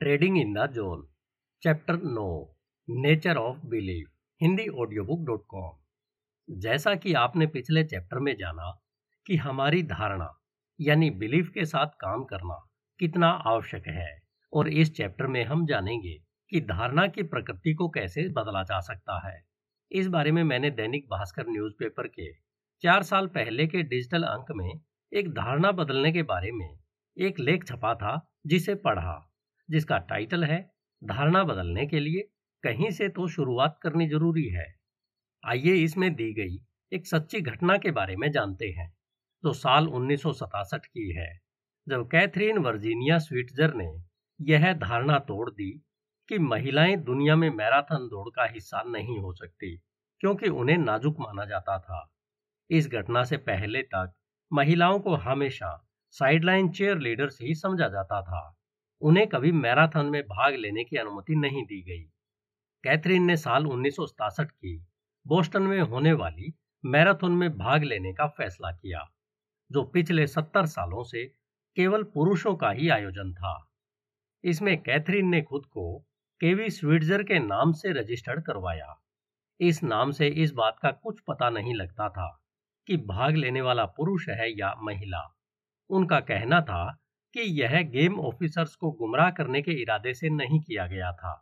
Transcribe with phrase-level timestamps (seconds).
[0.00, 1.08] Trading in the zone
[1.62, 2.56] chapter no
[2.90, 4.08] nature of belief
[4.42, 8.80] Hindi audio book dot com जैसा कि आपने पिछले chapter में जाना
[9.26, 10.40] कि हमारी धारणा,
[10.80, 14.20] यानी बिलीफ के साथ काम करना, कितना आवश्यक है,
[14.52, 16.14] और इस चैप्टर में हम जानेंगे
[16.50, 19.42] कि धारणा की प्रकृति को कैसे बदला जा सकता है।
[19.92, 22.32] इस बारे में मैंने दैनिक भास्कर न्यूज़पेपर के
[22.82, 24.80] चार साल पहले के डिजिटल अंक में
[25.12, 26.78] एक धारणा बदलने के बारे में
[27.16, 29.27] एक लेख छपा था, जिसे पढ़ा।
[29.70, 30.60] जिसका टाइटल है
[31.02, 32.28] धारणा बदलने के लिए
[32.64, 34.66] कहीं से तो शुरुआत करनी ज़रूरी है।
[35.44, 36.58] आइए इसमें दी गई
[36.92, 38.88] एक सच्ची घटना के बारे में जानते हैं,
[39.44, 41.38] जो साल उन्नीस की है,
[41.86, 43.90] जब कैथरीन वर्जीनिया स्विट्जर ने
[44.40, 45.70] यह धारणा तोड़ दी
[46.28, 49.76] कि महिलाएँ दुनिया में मैराथन दौड़ का हिस्सा नहीं हो सकती,
[50.20, 52.14] क्योंकि उन्हें नाजुक माना जाता था।
[52.70, 54.12] इस घटना से पहले तक
[54.52, 58.57] महिलाओं को हमेशा साइडलाइन चेयर लीडर्स ही समझा जाता था।
[59.02, 62.02] उन्हें कभी मैराथन में भाग लेने की अनुमति नहीं दी गई।
[62.84, 63.96] कैथरीन ने साल उन्नीस
[64.40, 64.76] की
[65.26, 66.52] बोस्टन में होने वाली
[66.84, 69.04] मैराथन में भाग लेने का फैसला किया,
[69.70, 71.24] जो पिछले सत्तर सालों से
[71.76, 73.70] केवल पुरुषों का ही आयोजन था।
[74.44, 75.98] इसमें कैथरीन ने खुद को
[76.40, 78.94] केवी स्विट्जर के नाम से रजिस्टर्ड करवाया।
[79.60, 82.28] इस नाम से इस बात का कुछ पता नहीं लगता था
[82.86, 85.22] कि भाग लेने वाला पुरुष है या महिला।
[85.90, 86.98] उनका कहना था
[87.34, 91.32] कि यह गेम ऑफिसर्स को गुमराह करने के इरादे से नहीं किया गया था।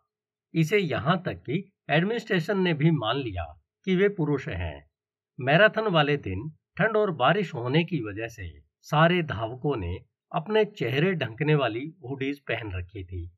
[0.55, 3.45] इसे यहाँ तक कि एडमिनिस्ट्रेशन ने भी मान लिया
[3.87, 4.91] कि वे पुरुष हैं।
[5.39, 8.49] मैराथन वाले दिन ठंड और बारिश होने की वजह से
[8.87, 9.97] सारे धावकों ने
[10.33, 13.31] अपने चेहरे ढंकने वाली हुडीज पहन रखी थी।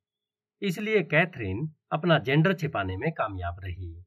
[0.62, 4.04] इसलिए कैथरीन अपना जेंडर छिपाने में कामयाब रही।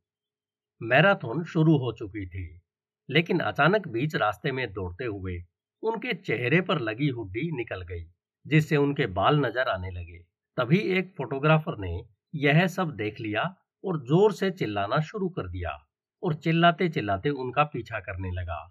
[0.82, 2.62] मैराथन शुरू हो चुकी थी,
[3.10, 5.38] लेकिन अचानक बीच रास्ते में दौड़ते हुए
[5.84, 8.04] उनके चेहरे पर लगी हुड्डी निकल गई।
[8.46, 10.20] जिससे उनके बाल नज़र आने लगे।
[10.58, 11.96] तभी एक फोटोग्राफर ने
[12.38, 13.44] यह सब देख लिया
[13.84, 15.78] और ज़ोर से चिल्लाना शुरू कर दिया
[16.24, 18.62] और चिल्लाते चिल्लाते उनका पीछा करने लगा।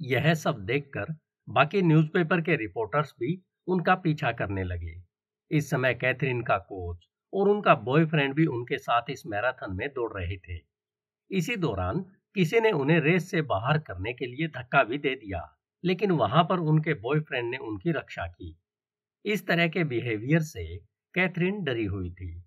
[0.00, 1.14] यह सब देखकर
[1.48, 4.94] बाकी न्यूज़पेपर के रिपोर्टर्स भी उनका पीछा करने लगे।
[5.50, 10.12] इस समय कैथरीन का कोच और उनका बॉयफ्रेंड भी उनके साथ इस मैराथन में दौड़
[10.12, 10.58] रहे थे।
[11.30, 12.04] इसी दौरान
[12.36, 15.40] किसी ने उन्हें रेस से बाहर करने के लिए धक्का भी दे दिया,
[15.84, 18.56] लेकिन वहाँ पर उनके बॉयफ्रेंड ने उनकी रक्षा की।
[19.24, 20.76] इस तरह के बिहेवियर से
[21.14, 22.44] कैथरीन डरी हुई थी,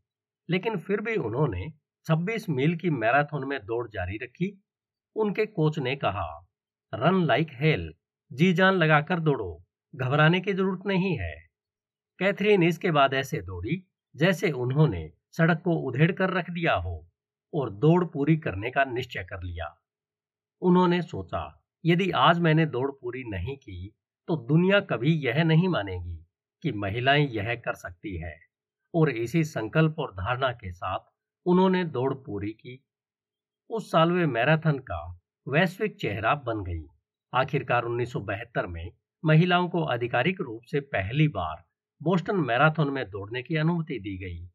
[0.50, 1.72] लेकिन फिर भी उन्होंने
[2.06, 4.64] 26 मील की मैराथन में दौड़ जारी रखी।
[5.16, 6.48] उनके कोच ने कहा,
[6.94, 7.94] रन लाइक हेल,
[8.32, 9.64] जी जान लगाकर दौड़ो,
[9.96, 11.34] घबराने की ज़रूरत नहीं है।
[12.20, 13.84] कैथरीन इसके बाद ऐसे दौड़ी,
[14.16, 17.08] जैसे उन्होंने सड़क को उधेड़ कर रख दिया हो,
[17.54, 19.74] और दौड़ पूरी करने का निश्चय कर लिया।
[20.62, 23.94] उन्होंने सोचा, यदि आज मैंने दौड़ पूरी नहीं की
[24.28, 26.23] तो दुनिया कभी यह नहीं मानेगी
[26.64, 28.36] कि महिलाएँ यह कर सकती है
[28.96, 31.00] और इसी संकल्प और धारणा के साथ
[31.46, 32.84] उन्होंने दौड़ पूरी की।
[33.70, 36.86] उस साल वे मैराथन का वैश्विक चेहरा बन गई।
[37.34, 38.92] आखिरकार 1972 में
[39.26, 41.64] महिलाओं को आधिकारिक रूप से पहली बार
[42.02, 44.46] बोस्टन मैराथन में दौड़ने की अनुमति दी गई।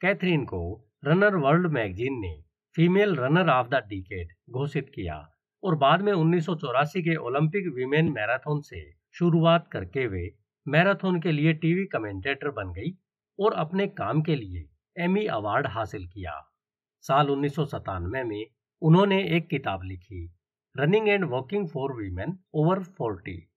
[0.00, 2.42] कैथरीन को रनर वर्ल्ड मैगजीन ने
[2.76, 5.28] female runner of the decade घोषित किया
[5.64, 11.20] और बाद में उन्नीस सौ चौरासी के ओलंपिक वीमेन मैराथन से शुरुआत करके वे मैराथन
[11.20, 12.90] के लिए टीवी कमेंटेटर बन गई
[13.38, 14.64] और अपने काम के लिए
[14.96, 16.32] एमी अवार्ड हासिल किया।
[17.04, 17.58] साल उन्नीस
[18.04, 18.46] में
[18.82, 20.34] उन्होंने एक किताब लिखी,
[20.76, 23.48] running and walking for women over forty.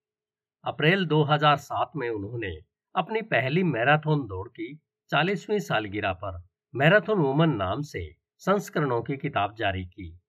[0.63, 2.55] अप्रैल 2007 में उन्होंने
[2.95, 4.73] अपनी पहली मैराथन दौड़ की
[5.09, 6.41] 40वीं सालगिरह पर
[6.75, 10.19] मैराथन वुमन नाम से संस्करणों की किताब जारी की।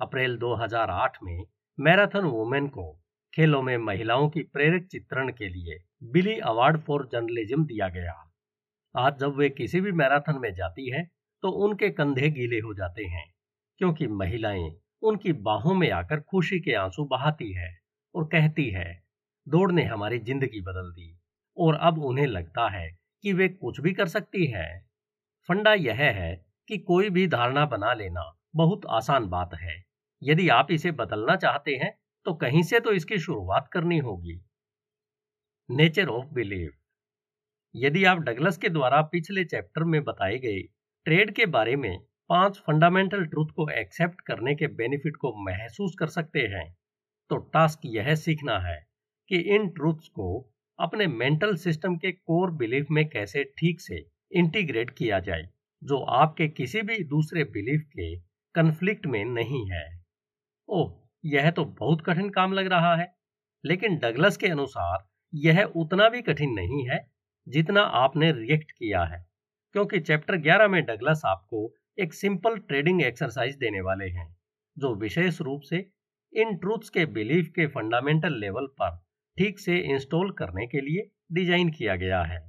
[0.00, 1.44] अप्रैल 2008 में
[1.78, 2.92] मैराथन वुमेन को
[3.34, 8.12] खेलों में महिलाओं की प्रेरक चित्रण के लिए बिली अवार्ड फॉर जर्नलिज्म दिया गया।
[8.94, 11.04] आज जब वे किसी भी मैराथन में जाती हैं
[11.42, 13.24] तो उनके कंधे गीले हो जाते हैं,
[13.80, 14.70] क्योंकि महिलाएँ
[15.02, 17.70] उनकी बाहों में आकर खुशी के आँसू बहाती है
[18.14, 19.02] और कहती है,
[19.46, 21.16] दौड़ ने हमारी ज़िंदगी बदल दी।
[21.56, 22.90] और अब उन्हें लगता है
[23.24, 24.68] कि वे कुछ भी कर सकती है।
[25.48, 26.34] फंडा यह है
[26.68, 29.82] कि कोई भी धारणा बना लेना बहुत आसान बात है।
[30.22, 31.96] यदि आप इसे बदलना चाहते हैं
[32.26, 34.40] तो कहीं से तो इसकी शुरुआत करनी होगी।
[35.70, 36.70] Nature of believe.
[37.74, 40.60] यदि आप डगलस के द्वारा पिछले चैप्टर में बताए गए
[41.06, 46.06] ट्रेड के बारे में पाँच फंडामेंटल ट्रूथ को एक्सेप्ट करने के बेनिफिट को महसूस कर
[46.06, 46.64] सकते हैं
[47.30, 48.74] तो टास्क यह सीखना है
[49.30, 50.28] कि इन ट्रूथ्स को
[50.78, 55.48] अपने मेंटल सिस्टम के कोर बिलीफ में कैसे ठीक से इंटीग्रेट किया जाए,
[55.82, 58.14] जो आपके किसी भी दूसरे बिलीफ के
[58.54, 59.84] कन्फ्लिक्ट में नहीं है।
[60.68, 60.90] ओह,
[61.24, 63.12] यह तो बहुत कठिन काम लग रहा है,
[63.64, 66.98] लेकिन डगलस के अनुसार यह उतना भी कठिन नहीं है
[67.46, 69.24] जितना आपने रिएक्ट किया है,
[69.74, 74.36] क्योंकि चैप्टर 11 में डगलस आपको एक सिंपल ट्रेडिंग एक्सरसाइज देने वाले हैं,
[74.76, 75.84] जो विशेष रूप से
[76.32, 78.96] इन ट्रूथ्स के बिलीफ के फंडामेंटल लेवल पर
[79.36, 82.40] ठीक से इंस्टॉल करने के लिए डिज़ाइन किया गया है।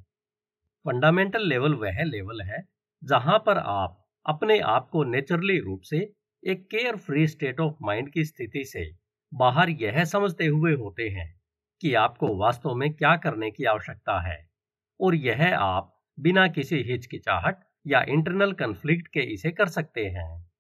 [0.85, 2.63] फंडामेंटल लेवल वह लेवल है
[3.03, 5.97] जहाँ पर आप अपने आप को नेचुरली रूप से
[6.43, 8.89] एक care free state of mind की स्थिति से
[9.31, 11.40] बाहर यह समझते हुए होते हैं
[11.81, 14.49] कि आपको वास्तव में क्या करने की आवश्यकता है।
[14.99, 20.51] और यह आप बिना किसी हिचकिचाहट या इंटरनल कंफ्लिक्ट के इसे कर सकते हैं।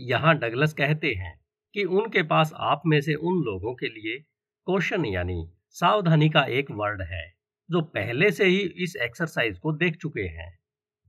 [0.00, 1.40] यहाँ डगलस कहते हैं
[1.74, 4.18] कि उनके पास आप में से उन लोगों के लिए
[4.66, 7.34] क्वेश्चन यानी सावधानी का एक वर्ड है,
[7.70, 10.58] जो पहले से ही इस एक्सरसाइज को देख चुके हैं।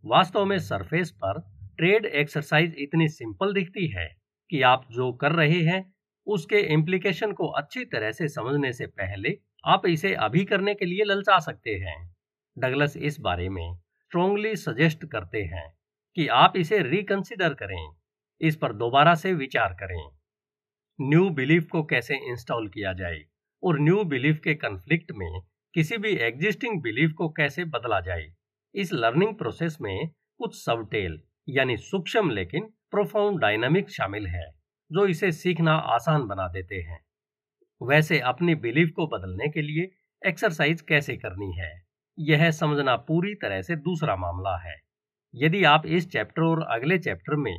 [0.05, 1.39] वास्तव में सरफेस पर
[1.77, 4.17] ट्रेड एक्सरसाइज इतनी सिंपल दिखती है
[4.49, 5.92] कि आप जो कर रहे हैं
[6.27, 11.03] उसके इम्प्लीकेशन को अच्छी तरह से समझने से पहले आप इसे अभी करने के लिए
[11.03, 12.15] ललचा सकते हैं।
[12.57, 15.73] डगलस इस बारे में स्ट्रोंगली सजेस्ट करते हैं
[16.15, 17.95] कि आप इसे रिकंसिडर करें।
[18.41, 20.09] इस पर दोबारा से विचार करें।
[21.01, 23.21] न्यू बिलीफ को कैसे इंस्टॉल किया जाए
[23.63, 25.41] और न्यू बिलीफ के कंफ्लिक्ट में
[25.73, 28.33] किसी भी एग्जिस्टिंग बिलीफ को कैसे बदला जाए।
[28.75, 34.62] इस लर्निंग प्रोसेस में कुछ सबटेल यानी सूक्ष्म लेकिन प्रोफाउंड डायनामिक शामिल है।
[34.93, 36.99] जो इसे सीखना आसान बना देते हैं।
[37.81, 39.89] वैसे अपनी बिलीफ को बदलने के लिए
[40.21, 41.71] एक्सरसाइज कैसे करनी है,
[42.17, 44.75] यह समझना पूरी तरह से दूसरा मामला है।
[45.33, 47.55] यदि आप इस चैप्टर और अगले चैप्टर में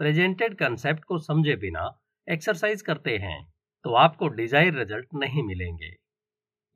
[0.00, 1.88] प्रेजेंटेड कंसेप्ट को समझे बिना
[2.28, 3.42] एक्सरसाइज करते हैं
[3.84, 5.90] तो आपको डिज़ायर रिज़ल्ट नहीं मिलेंगे।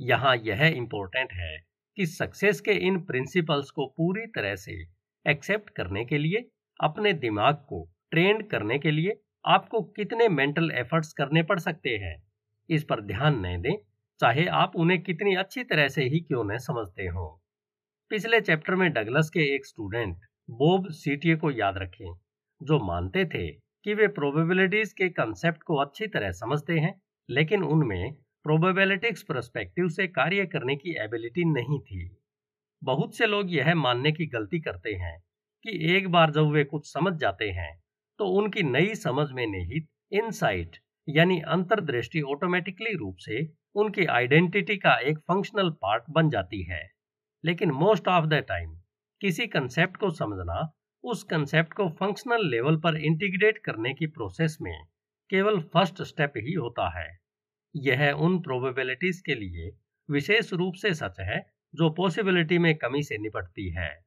[0.00, 1.56] यहाँ यह इम्पोर्टेंट है
[1.98, 4.72] कि सक्सेस के इन प्रिंसिपल्स को पूरी तरह से
[5.26, 6.48] एक्सेप्ट करने के लिए,
[6.80, 9.14] अपने दिमाग को ट्रेंड करने के लिए
[9.46, 12.16] आपको कितने मेंटल एफर्ट्स करने पड़ सकते हैं?
[12.68, 13.76] इस पर ध्यान नहीं दें,
[14.20, 17.42] चाहे आप उन्हें कितनी अच्छी तरह से ही क्यों न समझते हो।
[18.10, 20.16] पिछले चैप्टर में डगलस के एक स्टूडेंट
[20.50, 22.14] बोब सीटीए को याद रखें,
[22.60, 26.94] जो मानते थे कि वे प्रोबेबिलिटीज के कंसेप्ट को अच्छी तरह समझते हैं,
[27.30, 28.12] लेकिन उनमें
[28.44, 32.16] प्रोबेबिलिटिक्स परस्पेक्टिव से कार्य करने की एबिलिटी नहीं थी।
[32.82, 35.18] बहुत से लोग यह मानने की गलती करते हैं
[35.64, 37.85] कि एक बार जब वे कुछ समझ जाते हैं
[38.18, 40.76] तो उनकी नई समझ में निहित इनसाइट
[41.08, 46.90] यानी अंतर्दृष्टि ऑटोमेटिकली रूप से उनकी आइडेंटिटी का एक फंक्शनल पार्ट बन जाती है।
[47.44, 48.80] लेकिन मोस्ट ऑफ़ द टाइम
[49.20, 50.72] किसी कंसेप्ट को समझना,
[51.04, 54.84] उस कंसेप्ट को फंक्शनल लेवल पर इंटीग्रेट करने की प्रोसेस में
[55.30, 57.18] केवल फ़र्स्ट स्टेप ही होता है।
[57.76, 59.76] यह उन प्रोबेबिलिटीज के लिए
[60.10, 64.04] विशेष रूप से सच है, जो पॉसिबिलिटी में कमी से निपटती है।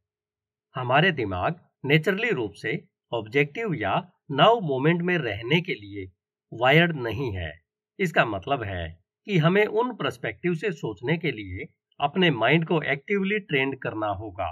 [0.75, 1.55] हमारे दिमाग
[1.85, 3.95] नेचुरली रूप से ऑब्जेक्टिव या
[4.31, 6.06] नव मोमेंट में रहने के लिए
[6.51, 7.51] वायर्ड नहीं है।
[8.00, 8.88] इसका मतलब है
[9.27, 11.67] कि हमें उन परस्पेक्टिव से सोचने के लिए
[12.00, 14.50] अपने माइंड को एक्टिवली ट्रेंड करना होगा।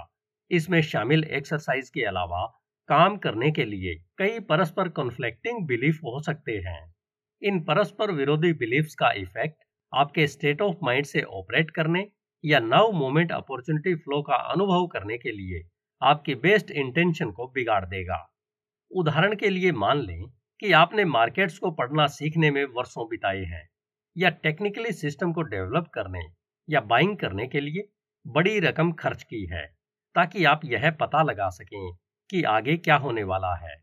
[0.50, 2.44] इसमें शामिल एक्सरसाइज के अलावा
[2.88, 6.80] काम करने के लिए कई परस्पर कॉन्फ्लिक्टिंग बिलीफ हो सकते हैं।
[7.42, 9.56] इन परस्पर विरोधी बिलीफ्स का इफ़ेक्ट
[9.92, 12.06] आपके स्टेट ऑफ़ माइंड से ऑपरेट करने
[12.44, 15.62] या नव मोमेंट अपॉर्चुनिटी फ्लो का अनुभव करने के लिए
[16.02, 18.18] आपकी बेस्ट इंटेंशन को बिगाड़ देगा।
[18.90, 20.22] उदाहरण के लिए मान लें
[20.62, 23.68] कि आपने मार्केट्स को पढ़ना सीखने में वर्षों बिताए हैं,
[24.16, 26.20] या टेक्निकली सिस्टम को डेवलप करने
[26.68, 27.88] या बाइंग करने के लिए
[28.26, 29.64] बड़ी रकम खर्च की है,
[30.16, 31.92] ताकि आप यह पता लगा सकें
[32.30, 33.76] कि आगे क्या होने वाला है।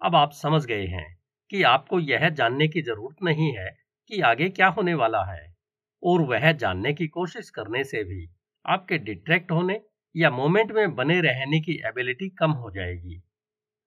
[0.00, 1.06] अब आप समझ गए हैं
[1.50, 3.70] कि आपको यह जानने की ज़रूरत नहीं है
[4.10, 5.46] कि आगे क्या होने वाला है,
[6.02, 8.26] और वह जानने की कोशिश करने से भी
[8.64, 9.80] आपके डिट्रैक्ट होने
[10.14, 13.22] या मोमेंट में बने रहने की एबिलिटी कम हो जाएगी।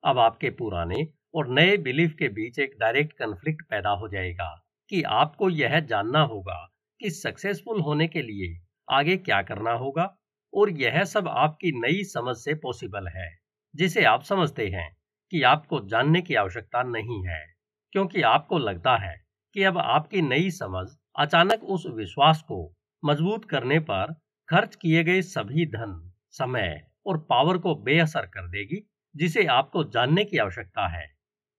[0.04, 4.48] अब आपके पुराने और नए बिलीफ के बीच एक डायरेक्ट कन्फ्लिक्ट पैदा हो जाएगा
[4.90, 6.58] कि आपको यह जानना होगा
[7.00, 10.06] कि सक्सेसफुल होने के लिए आगे क्या करना होगा
[10.54, 13.30] और यह सब आपकी नई समझ से पॉसिबल है,
[13.76, 14.90] जिसे आप समझते हैं
[15.32, 17.46] कि आपको जानने की आवश्यकता नहीं है।
[17.94, 19.16] क्योंकि आपको लगता है
[19.56, 20.88] कि अब आपकी नई समझ
[21.20, 24.14] अचानक उस विश्वास को मज़बूत करने पर
[24.50, 30.26] खर्च किए गए सभी धन, समय और पावर को बेअसर कर देगी। जिसे आपको जानने
[30.26, 31.06] की आवश्यकता है।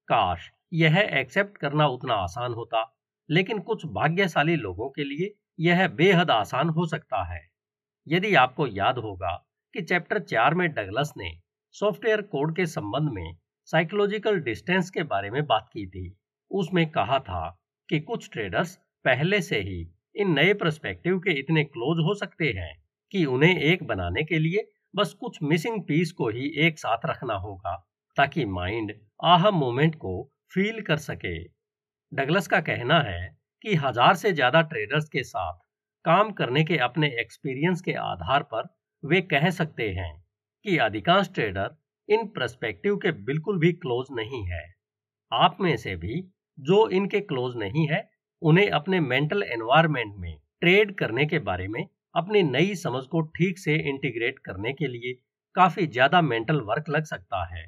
[0.07, 2.97] काश यह एक्सेप्ट करना उतना आसान होता,
[3.29, 7.41] लेकिन कुछ भाग्यशाली लोगों के लिए यह बेहद आसान हो सकता है।
[8.07, 11.31] यदि आपको याद होगा कि चैप्टर चार में डगलस ने
[11.71, 16.17] सॉफ्टवेयर कोड के संबंध में साइकोलॉजिकल डिस्टेंस के बारे में बात की थी।
[16.51, 22.05] उसमें कहा था कि कुछ ट्रेडर्स पहले से ही इन नए परस्पेक्टिव के इतने क्लोज
[22.05, 26.47] हो सकते हैं कि उन्हें एक बनाने के लिए बस कुछ मिसिंग पीस को ही
[26.65, 27.75] एक साथ रखना होगा,
[28.17, 30.13] ताकि माइंड आह मोमेंट को
[30.53, 31.37] फील कर सके।
[32.11, 33.21] डगलस का कहना है
[33.63, 35.59] कि हज़ार से ज़्यादा ट्रेडर्स के साथ
[36.05, 38.67] काम करने के अपने एक्सपीरियंस के आधार पर
[39.03, 40.13] वे कह सकते हैं
[40.65, 41.75] कि अधिकांश ट्रेडर
[42.09, 44.63] इन प्रस्पेक्टिव के बिल्कुल भी क्लोज नहीं है।
[45.31, 46.21] आप में से भी
[46.57, 48.09] जो इनके क्लोज नहीं है,
[48.41, 51.85] उन्हें अपने मेंटल एनवायरमेंट में ट्रेड करने के बारे में
[52.15, 55.13] अपनी नई समझ को ठीक से इंटीग्रेट करने के लिए
[55.55, 57.65] काफ़ी ज़्यादा मेंटल वर्क लग सकता है।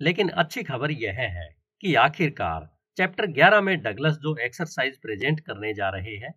[0.00, 1.48] लेकिन अच्छी खबर यह है
[1.82, 6.34] कि आखिरकार चैप्टर 11 में डगलस जो एक्सरसाइज प्रेजेंट करने जा रहे हैं,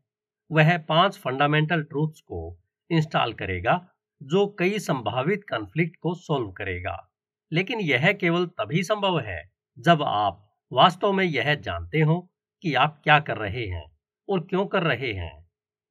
[0.50, 2.58] वह पाँच फंडामेंटल ट्रूथ्स को
[2.90, 3.76] इंस्टॉल करेगा,
[4.22, 6.98] जो कई संभावित कॉन्फ्लिक्ट को सॉल्व करेगा।
[7.52, 9.42] लेकिन यह केवल तभी संभव है
[9.78, 12.20] जब आप वास्तव में यह जानते हो
[12.64, 13.86] कि आप क्या कर रहे हैं
[14.28, 15.32] और क्यों कर रहे हैं।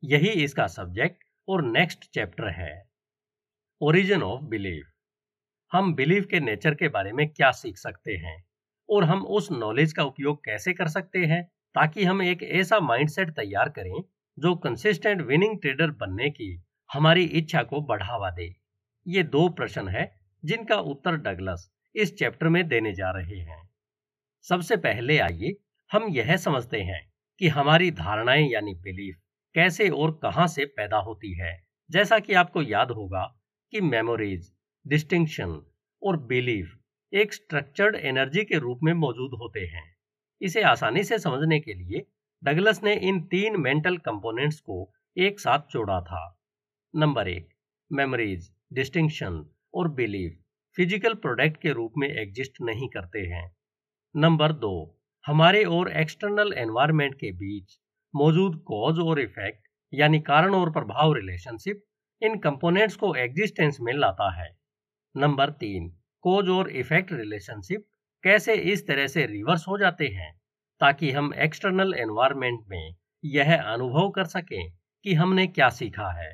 [0.02, 2.72] यही इसका सब्जेक्ट और नेक्स्ट चैप्टर है,
[3.80, 4.86] ओरिजिन ऑफ़ बिलीफ
[5.72, 8.36] हम बिलीफ के नेचर के बारे में क्या सीख सकते हैं
[8.88, 11.42] और हम उस नॉलेज का उपयोग कैसे कर सकते हैं
[11.74, 14.02] ताकि हम एक ऐसा माइंडसेट तैयार करें
[14.38, 16.48] जो कंसिस्टेंट विनिंग ट्रेडर बनने की
[16.90, 18.54] हमारी इच्छा को बढ़ावा दे।
[19.06, 20.04] ये दो प्रश्न है
[20.44, 23.62] जिनका उत्तर डगलस इस चैप्टर में देने जा रहे हैं।
[24.46, 25.56] सबसे पहले आइए
[25.90, 27.00] हम यह समझते हैं
[27.40, 29.16] कि हमारी धारणाएँ यानी बिलीफ
[29.56, 31.52] कैसे और कहाँ से पैदा होती है।
[31.90, 33.22] जैसा कि आपको याद होगा
[33.72, 34.50] कि मेमोरीज
[34.86, 35.60] डिस्टिंक्शन
[36.02, 36.76] और बिलीफ
[37.12, 39.84] एक स्ट्रक्चर्ड एनर्जी के रूप में मौजूद होते हैं।
[40.40, 42.04] इसे आसानी से समझने के लिए
[42.42, 46.22] डगलस ने इन तीन मेंटल कंपोनेंट्स को एक साथ जोड़ा था।
[46.94, 47.48] नंबर एक
[47.90, 49.44] मेमोरीज डिस्टिंक्शन
[49.74, 50.38] और बिलीफ
[50.76, 53.50] फ़िज़िकल प्रोडक्ट के रूप में एग्जिस्ट नहीं करते हैं।
[54.14, 57.78] नंबर दो, हमारे और एक्सटर्नल एनवायरमेंट के बीच
[58.16, 59.60] मौजूद कॉज और इफ़ेक्ट
[59.92, 61.82] यानी कारण और प्रभाव रिलेशनशिप
[62.22, 64.48] इन कंपोनेंट्स को एग्जिस्टेंस में लाता है।
[65.14, 65.88] नंबर तीन
[66.24, 67.84] कोज और इफ़ेक्ट रिलेशनशिप
[68.24, 70.32] कैसे इस तरह से रिवर्स हो जाते हैं,
[70.80, 72.94] ताकि हम एक्सटर्नल एनवायरमेंट में
[73.24, 74.70] यह अनुभव कर सकें
[75.04, 76.30] कि हमने क्या सीखा है।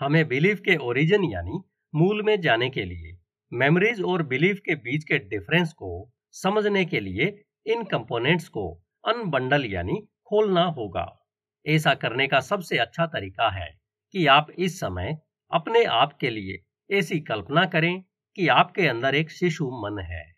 [0.00, 1.60] हमें बिलीफ के ओरिजिन यानी
[1.94, 3.16] मूल में जाने के लिए
[3.52, 5.90] मेमोरीज और बिलीफ के बीच के डिफरेंस को
[6.34, 7.26] समझने के लिए
[7.66, 8.70] इन कंपोनेंट्स को
[9.04, 11.26] अनबंडल यानी खोलना होगा।
[11.66, 13.80] ऐसा करने का सबसे अच्छा तरीका है
[14.12, 15.18] कि आप इस समय
[15.52, 16.64] अपने आप के लिए
[16.98, 18.04] ऐसी कल्पना करें
[18.36, 20.34] कि आपके अंदर एक शिशु मन है।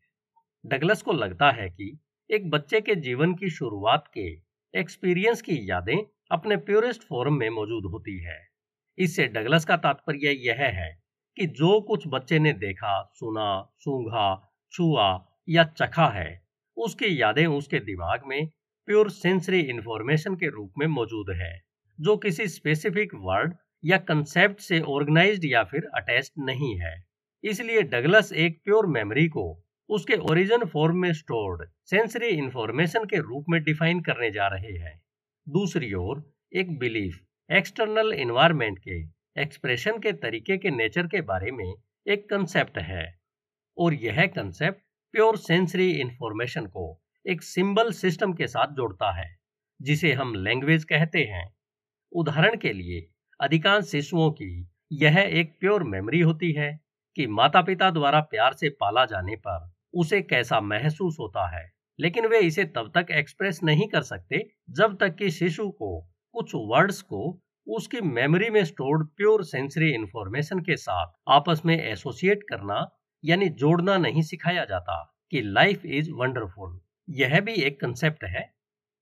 [0.67, 1.99] डगलस को लगता है कि
[2.31, 4.43] एक बच्चे के जीवन की शुरुआत के
[4.75, 5.99] एक्सपीरियंस की यादें
[6.31, 8.49] अपने प्योरेस्ट फॉर्म में मौजूद होती है।
[8.99, 11.03] इससे डगलस का तात्पर्य यह है
[11.37, 17.79] कि जो कुछ बच्चे ने देखा, सुना, सूंघा, छुआ या चखा है, उसकी यादें उसके
[17.79, 18.51] दिमाग में
[18.91, 21.51] प्योर सेंसरी इंफॉर्मेशन के रूप में मौजूद है,
[21.99, 23.53] जो किसी स्पेसिफिक वर्ड
[23.85, 26.93] या कंसेप्ट से ऑर्गेनाइज्ड या फिर अटैच्ड नहीं है।
[27.45, 29.45] इसलिए डगलस एक प्योर मेमोरी को
[29.89, 35.01] उसके ओरिजिन फॉर्म में स्टोर्ड सेंसरी इंफॉर्मेशन के रूप में डिफाइन करने जा रहे हैं।
[35.47, 37.21] दूसरी ओर, एक बिलीफ
[37.51, 39.01] एक्सटर्नल इन्वायरमेंट के
[39.43, 41.73] एक्सप्रेशन के तरीके के नेचर के बारे में
[42.07, 43.07] एक कंसेप्ट है,
[43.79, 44.83] और यह कंसेप्ट
[45.15, 46.89] प्योर सेंसरी इंफॉर्मेशन को
[47.27, 49.37] एक सिंबल सिस्टम के साथ जोड़ता है,
[49.81, 51.45] जिसे हम लैंग्वेज कहते हैं।
[52.13, 53.07] उदाहरण के लिए,
[53.41, 56.81] अधिकांश शिशुओं की यह एक प्योर मेमोरी होती है
[57.17, 62.27] कि माता पिता द्वारा प्यार से पाला जाने पर उसे कैसा महसूस होता है, लेकिन
[62.27, 66.01] वे इसे तब तक एक्सप्रेस नहीं कर सकते जब तक कि शिशु को,
[66.35, 72.43] कुछ वर्ड्स को, उसकी मेमोरी में स्टोर्ड प्योर सेंसरी इंफॉर्मेशन के साथ आपस में एसोसिएट
[72.43, 72.87] करना,
[73.25, 78.43] यानी जोड़ना नहीं सिखाया जाता कि लाइफ इज़ वंडरफुल। यह भी एक कंसेप्ट है,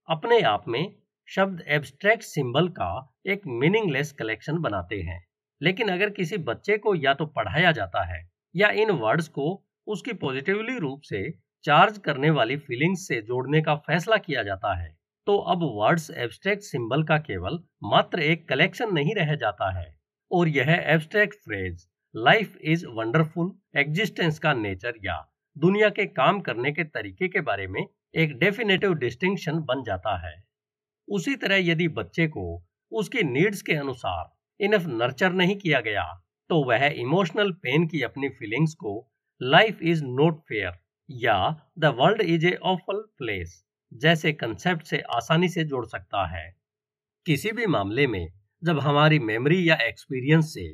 [0.08, 0.94] अपने आप में
[1.28, 2.90] शब्द एब्स्ट्रैक्ट सिंबल का
[3.26, 5.20] एक मीनिंगलेस कलेक्शन बनाते हैं।
[5.60, 8.20] लेकिन अगर किसी बच्चे को या तो पढ़ाया जाता है,
[8.54, 9.50] या इन वर्ड्स को
[9.86, 11.20] उसकी पॉजिटिवली रूप से
[11.64, 14.88] चार्ज करने वाली फीलिंग्स से जोड़ने का फैसला किया जाता है
[15.26, 19.86] तो अब वर्ड्स एब्स्ट्रैक्ट सिंबल का केवल मात्र एक कलेक्शन नहीं रह जाता है।
[20.30, 25.20] और यह abstract phrase life is wonderful existence का नेचर या
[25.56, 27.82] दुनिया के काम करने के तरीके के बारे में
[28.14, 30.34] एक डेफिनेटिव डिस्टिंक्शन बन जाता है।
[31.08, 32.44] उसी तरह यदि बच्चे को
[32.92, 36.04] उसकी नीड्स के अनुसार इनफ नर्चर नहीं किया गया
[36.50, 38.94] तो वह इमोशनल पेन की अपनी फीलिंग्स को
[39.40, 41.36] लाइफ इज़ नोट फेयर या
[41.78, 43.62] the world is a awful place
[43.92, 46.48] जैसे कंसेप्ट से आसानी से जोड़ सकता है।
[47.26, 48.26] किसी भी मामले में
[48.62, 50.66] जब हमारी मेमोरी या एक्सपीरियंस से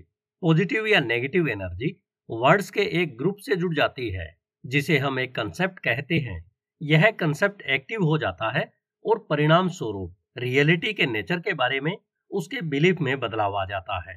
[0.42, 1.94] पॉजिटिव या नेगेटिव एनर्जी
[2.28, 4.26] वर्ड्स के एक ग्रुप से जुड़ जाती है,
[4.64, 6.40] जिसे हम एक कंसेप्ट कहते हैं
[6.84, 8.72] यह कंसेप्ट एक्टिव हो जाता है
[9.04, 11.96] और परिणाम स्वरूप रियलिटी के नेचर के बारे में
[12.30, 14.16] उसके बिलीफ में बदलाव आ जाता है।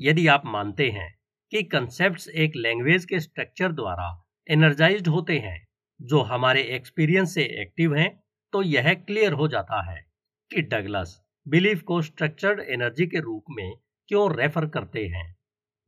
[0.00, 1.12] यदि आप मानते हैं
[1.52, 4.10] कि कंसेप्ट एक लैंग्वेज के स्ट्रक्चर द्वारा
[4.48, 5.66] एनर्जाइज्ड होते हैं,
[6.00, 8.10] जो हमारे एक्सपीरियंस से एक्टिव हैं
[8.52, 10.00] तो यह क्लियर हो जाता है
[10.50, 13.72] कि डगलस बिलीफ को स्ट्रक्चर्ड एनर्जी के रूप में
[14.08, 15.34] क्यों रेफर करते हैं।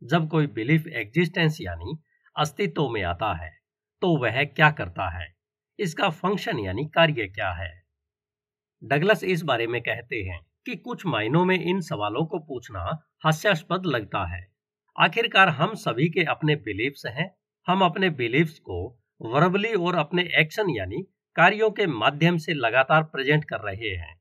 [0.02, 1.98] जब कोई बिलीफ एग्जिस्टेंस यानी
[2.36, 3.50] अस्तित्व में आता है
[4.02, 5.35] तो वह क्या करता है?
[5.78, 7.82] इसका फ़ंक्शन यानी कार्य क्या है?
[8.84, 13.86] डगलस इस बारे में कहते हैं कि कुछ मायनों में इन सवालों को पूछना हास्यास्पद
[13.86, 14.52] लगता है।
[15.00, 20.70] आखिरकार हम सभी के अपने बिलीफ्स हैं। हम अपने बिलीफ्स को वर्बली और अपने एक्शन
[20.70, 24.20] यानी कार्यों के माध्यम से लगातार प्रेजेंट कर रहे हैं।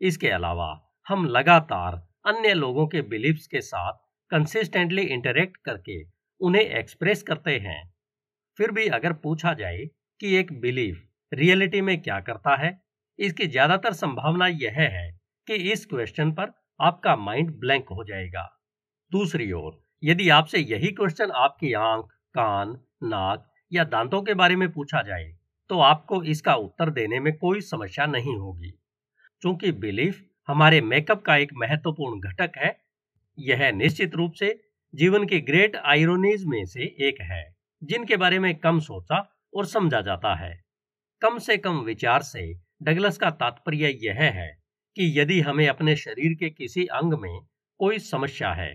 [0.00, 3.92] इसके अलावा हम लगातार अन्य लोगों के बिलीफ्स के साथ
[4.30, 6.04] कंसिस्टेंटली इंटरेक्ट करके
[6.40, 7.94] उन्हें एक्सप्रेस करते हैं।
[8.56, 9.86] फिर भी अगर पूछा जाए
[10.20, 11.02] कि एक बिलीफ
[11.32, 12.78] रियलिटी में क्या करता है।
[13.18, 15.10] इसकी ज़्यादातर संभावना यह है
[15.46, 18.48] कि इस क्वेश्चन पर आपका माइंड ब्लैंक हो जाएगा।
[19.12, 24.70] दूसरी ओर, यदि आपसे यही क्वेश्चन आपकी आँख, कान, नाक या दांतों के बारे में
[24.72, 25.32] पूछा जाए
[25.70, 28.70] तो आपको इसका उत्तर देने में कोई समस्या नहीं होगी।
[29.42, 32.76] क्योंकि बिलीफ हमारे मेकअप का एक महत्वपूर्ण घटक है,
[33.38, 34.58] यह निश्चित रूप से
[34.94, 37.44] जीवन की ग्रेट आयरोनीज में से एक है,
[37.82, 39.20] जिनके बारे में कम सोचा
[39.54, 40.54] और समझा जाता है।
[41.22, 44.48] कम से कम विचार से डगलस का तात्पर्य यह है
[44.96, 47.38] कि यदि हमें अपने शरीर के किसी अंग में
[47.80, 48.72] कोई समस्या है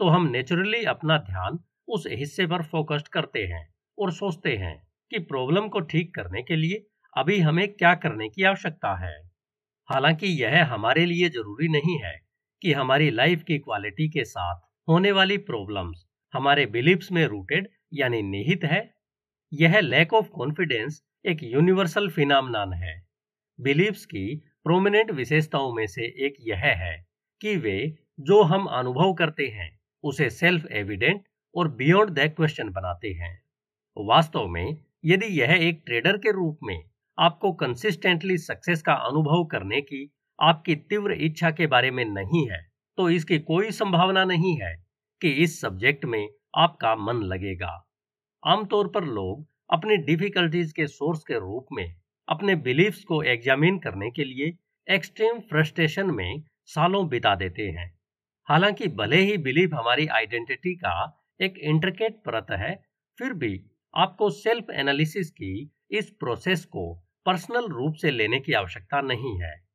[0.00, 1.58] तो हम नेचुरली अपना ध्यान
[1.88, 3.66] उस हिस्से पर फोकस्ड करते हैं
[3.98, 4.76] और सोचते हैं
[5.10, 6.84] कि प्रॉब्लम को ठीक करने के लिए
[7.16, 9.14] अभी हमें क्या करने की आवश्यकता है।
[9.88, 12.12] हालाँकि यह हमारे लिए ज़रूरी नहीं है
[12.62, 18.22] कि हमारी लाइफ की क्वालिटी के साथ होने वाली प्रॉब्लम्स हमारे बिलीफ्स में रूटेड यानी
[18.22, 18.80] निहित है।
[19.52, 22.94] यह लैक ऑफ़ कॉन्फिडेंस एक यूनिवर्सल फिनामनान है।
[23.58, 26.94] बिलीफ्स की प्रोमिनेंट विशेषताओं में से एक यह है
[27.40, 27.74] कि वे
[28.20, 29.68] जो हम अनुभव करते हैं,
[30.04, 31.22] उसे सेल्फ एविडेंट
[31.54, 33.34] और बियॉन्ड द क्वेश्चन बनाते हैं।
[33.96, 36.82] वास्तव में, यदि यह एक ट्रेडर के रूप में
[37.18, 42.66] आपको कंसिस्टेंटली सक्सेस का अनुभव करने की आपकी तीव्र इच्छा के बारे में नहीं है
[42.98, 44.74] तो इसकी कोई संभावना नहीं है
[45.20, 47.78] कि इस सब्जेक्ट में आपका मन लगेगा।
[48.44, 51.96] आमतौर पर लोग अपनी डिफिकल्टीज के सोर्स के रूप में
[52.28, 54.58] अपने बिलीफ्स को एग्जामिन करने के लिए
[54.94, 57.98] एक्सट्रीम फ्रस्ट्रेशन में सालों बिता देते हैं।
[58.44, 62.82] हालाँकि भले ही बिलीफ हमारी आइडेंटिटी का एक इंटरकेट परत है,
[63.18, 66.94] फिर भी आपको सेल्फ एनालिसिस की इस प्रोसेस को
[67.26, 69.66] पर्सनल रूप से लेने की आवश्यकता नहीं है।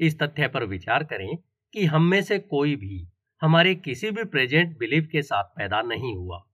[0.00, 1.36] इस तथ्य पर विचार करें
[1.72, 3.08] कि हम में से कोई भी
[3.40, 6.46] हमारे किसी भी प्रेजेंट बिलीफ के साथ पैदा नहीं हुआ।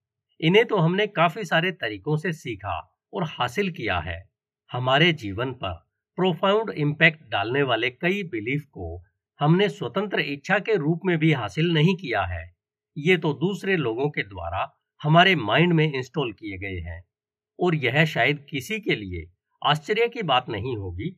[0.42, 2.78] इन्हें तो हमने काफ़ी सारे तरीकों से सीखा
[3.12, 4.30] और हासिल किया है।
[4.72, 5.72] हमारे जीवन पर
[6.16, 9.04] प्रोफाउंड इम्पैक्ट डालने वाले कई बिलीफ को
[9.40, 12.56] हमने स्वतंत्र इच्छा के रूप में भी हासिल नहीं किया है।
[12.96, 17.04] ये तो दूसरे लोगों के द्वारा हमारे माइंड में इंस्टॉल किए गए हैं।
[17.58, 19.30] और यह शायद किसी के लिए
[19.62, 21.10] आश्चर्य की बात नहीं होगी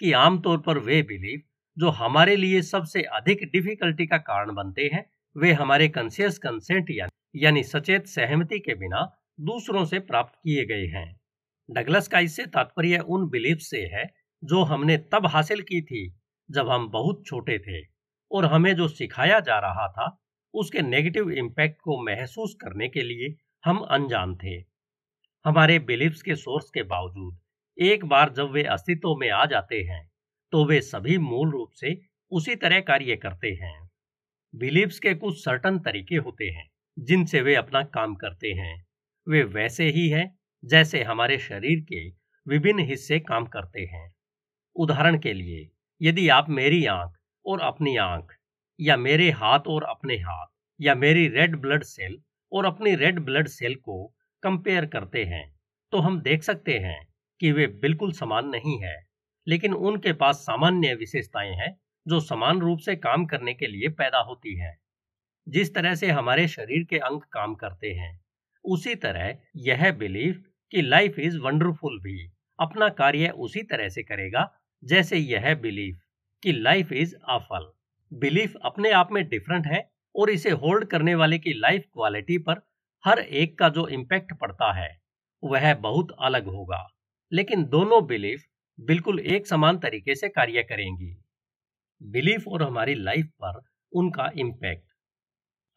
[0.00, 1.42] कि आमतौर पर वे बिलीफ
[1.78, 6.90] जो हमारे लिए सबसे अधिक डिफिकल्टी का कारण बनते हैं वे हमारे कंसियस कंसेंट
[7.34, 9.04] यानी सचेत सहमति के बिना
[9.40, 11.20] दूसरों से प्राप्त किए गए हैं।
[11.68, 14.04] डगलस का इससे तात्पर्य उन बिलीफ से है,
[14.42, 16.08] जो हमने तब हासिल की थी,
[16.50, 17.80] जब हम बहुत छोटे थे,
[18.30, 20.18] और हमें जो सिखाया जा रहा था,
[20.54, 24.54] उसके नेगेटिव इम्पैक्ट को महसूस करने के लिए हम अनजान थे।
[25.44, 27.38] हमारे बिलीफ्स के सोर्स के बावजूद,
[27.78, 30.10] एक बार जब वे अस्तित्व में आ जाते हैं
[30.52, 32.00] तो वे सभी मूल रूप से
[32.32, 33.81] उसी तरह कार्य करते हैं।
[34.54, 38.74] बिलीव्स के कुछ सर्टन तरीके होते हैं, जिनसे वे अपना काम करते हैं।
[39.26, 42.08] वे वैसे ही हैं, जैसे हमारे शरीर के
[42.46, 44.12] विभिन्न हिस्से काम करते हैं।
[44.76, 45.68] उदाहरण के लिए,
[46.00, 47.12] यदि आप मेरी आँख
[47.44, 48.36] और अपनी आँख,
[48.80, 50.46] या मेरे हाथ और अपने हाथ,
[50.80, 52.20] या मेरी रेड ब्लड सेल
[52.52, 54.04] और अपनी रेड ब्लड सेल को
[54.42, 55.44] कंपेयर करते हैं
[55.92, 57.00] तो हम देख सकते हैं
[57.40, 58.96] कि वे बिल्कुल समान नहीं है,
[59.46, 61.76] लेकिन उनके पास सामान्य विशेषताएँ हैं
[62.08, 64.78] जो समान रूप से काम करने के लिए पैदा होती है।
[65.48, 68.20] जिस तरह से हमारे शरीर के अंग काम करते हैं,
[68.64, 74.58] उसी तरह यह बिलीफ कि लाइफ इज़ वंडरफुल भी। अपना कार्य उसी तरह से करेगा,
[74.84, 76.00] जैसे यह बिलीफ
[76.42, 77.72] कि लाइफ इज़ अफल
[78.12, 82.68] बिलीफ अपने आप में डिफरेंट है और इसे होल्ड करने वाले की लाइफ क्वालिटी पर
[83.06, 85.00] हर एक का जो इम्पैक्ट पड़ता है,
[85.44, 86.88] वह बहुत अलग होगा।
[87.32, 88.44] लेकिन दोनों बिलीफ
[88.80, 91.21] बिल्कुल एक समान तरीके से कार्य करेंगी।
[92.04, 93.62] बिलीफ और हमारी लाइफ पर
[93.92, 94.84] उनका इम्पैक्ट।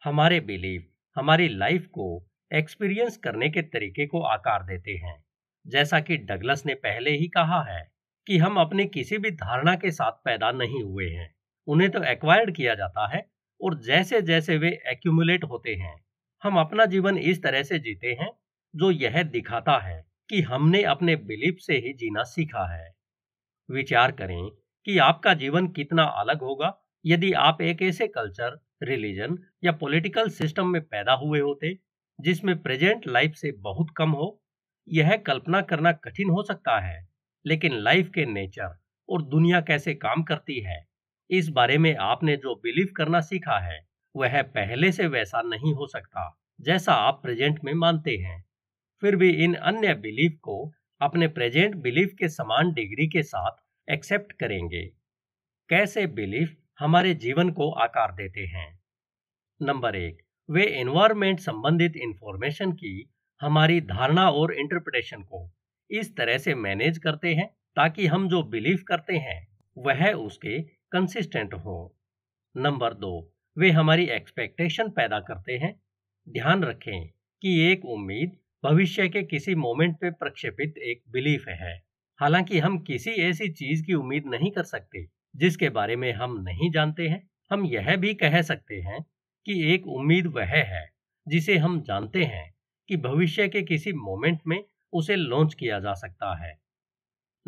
[0.04, 5.24] हमारे बिलीफ, हमारी लाइफ को एक्सपीरियंस करने के तरीके को आकार देते हैं।
[5.66, 7.92] जैसा कि डगलस ने पहले ही कहा है
[8.26, 11.34] कि हम अपनी किसी भी धारणा के साथ पैदा नहीं हुए हैं।
[11.66, 16.04] उन्हें तो एक्वायर्ड किया जाता है और जैसे जैसे वे एक्यूमुलेट होते हैं,
[16.42, 18.32] हम अपना जीवन इस तरह से जीते हैं,
[18.76, 22.94] जो यह दिखाता है कि हमने अपने बिलीफ से ही जीना सीखा है।
[23.70, 24.50] विचार करें
[24.86, 30.68] कि आपका जीवन कितना अलग होगा यदि आप एक ऐसे कल्चर, रिलीजन या पॉलिटिकल सिस्टम
[30.68, 31.78] में पैदा हुए होते,
[32.20, 34.42] जिसमें प्रेजेंट लाइफ से बहुत कम हो।
[34.88, 37.08] यह कल्पना करना कठिन हो सकता है,
[37.46, 40.86] लेकिन लाइफ के नेचर और दुनिया कैसे काम करती है,
[41.30, 45.86] इस बारे में आपने जो बिलीव करना सीखा है, वह पहले से वैसा नहीं हो
[45.86, 48.44] सकता, जैसा आप प्रेजेंट में मानते हैं।
[49.00, 54.32] फिर भी इन अन्य बिलीफ को, अपने प्रेजेंट बिलीफ के समान डिग्री के साथ एक्सेप्ट
[54.32, 54.86] करेंगे।
[55.68, 58.80] कैसे बिलीफ हमारे जीवन को आकार देते हैं?
[59.62, 65.54] नंबर एक, वे एनवायरमेंट संबंधित इंफॉर्मेशन की हमारी धारणा और इंटरप्रिटेशन को
[65.90, 71.54] इस तरह से मैनेज करते हैं ताकि हम जो बिलीव करते हैं, वह उसके कंसिस्टेंट
[71.54, 71.96] हो।
[72.56, 75.80] नंबर दो, वे हमारी एक्सपेक्टेशन पैदा करते हैं।
[76.28, 77.08] ध्यान रखें
[77.42, 81.85] कि एक उम्मीद भविष्य के किसी मोमेंट पे प्रक्षेपित एक बिलीफ है।
[82.20, 86.70] हालाँकि हम किसी ऐसी चीज़ की उम्मीद नहीं कर सकते, जिसके बारे में हम नहीं
[86.70, 89.02] जानते हैं। हम यह भी कह सकते हैं
[89.46, 90.90] कि एक उम्मीद वह है,
[91.28, 92.54] जिसे हम जानते हैं
[92.88, 96.58] कि भविष्य के किसी मोमेंट में उसे लॉन्च किया जा सकता है।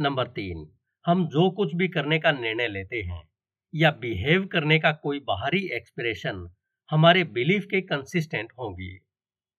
[0.01, 0.71] नंबर तीन,
[1.07, 3.29] हम जो कुछ भी करने का निर्णय लेते हैं
[3.75, 6.51] या बिहेव करने का कोई बाहरी एक्सप्रेशन
[6.91, 8.99] हमारे बिलीफ के कंसिस्टेंट होंगी।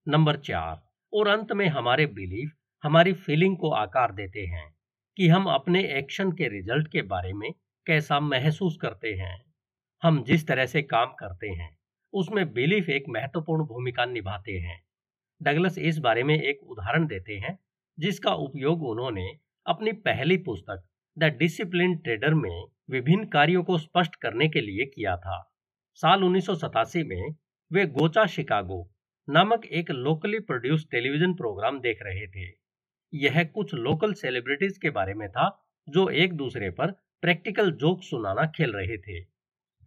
[0.07, 0.81] नंबर चार,
[1.13, 2.51] और अंत में हमारे बिलीफ
[2.83, 4.78] हमारी फीलिंग को आकार देते हैं।
[5.19, 7.51] कि हम अपने एक्शन के रिज़ल्ट के बारे में
[7.85, 9.45] कैसा महसूस करते हैं।
[10.03, 11.77] हम जिस तरह से काम करते हैं,
[12.13, 14.83] उसमें बिलीफ एक महत्वपूर्ण भूमिका निभाते हैं।
[15.43, 17.59] डगलस इस बारे में एक उदाहरण देते हैं,
[17.99, 20.83] जिसका उपयोग उन्होंने अपनी पहली पुस्तक,
[21.17, 25.53] द डिसिप्लिन ट्रेडर में विभिन्न कार्यों को स्पष्ट करने के लिए किया था।
[25.93, 27.35] साल उन्नीस सौ सतासी में
[27.71, 28.91] वे गोचा शिकागो
[29.29, 32.58] नामक एक लोकली प्रोड्यूस टेलीविज़न प्रोग्राम देख रहे थे।
[33.13, 36.91] यह कुछ लोकल सेलिब्रिटीज के बारे में था, जो एक दूसरे पर
[37.21, 39.21] प्रैक्टिकल जोक सुनाना खेल रहे थे।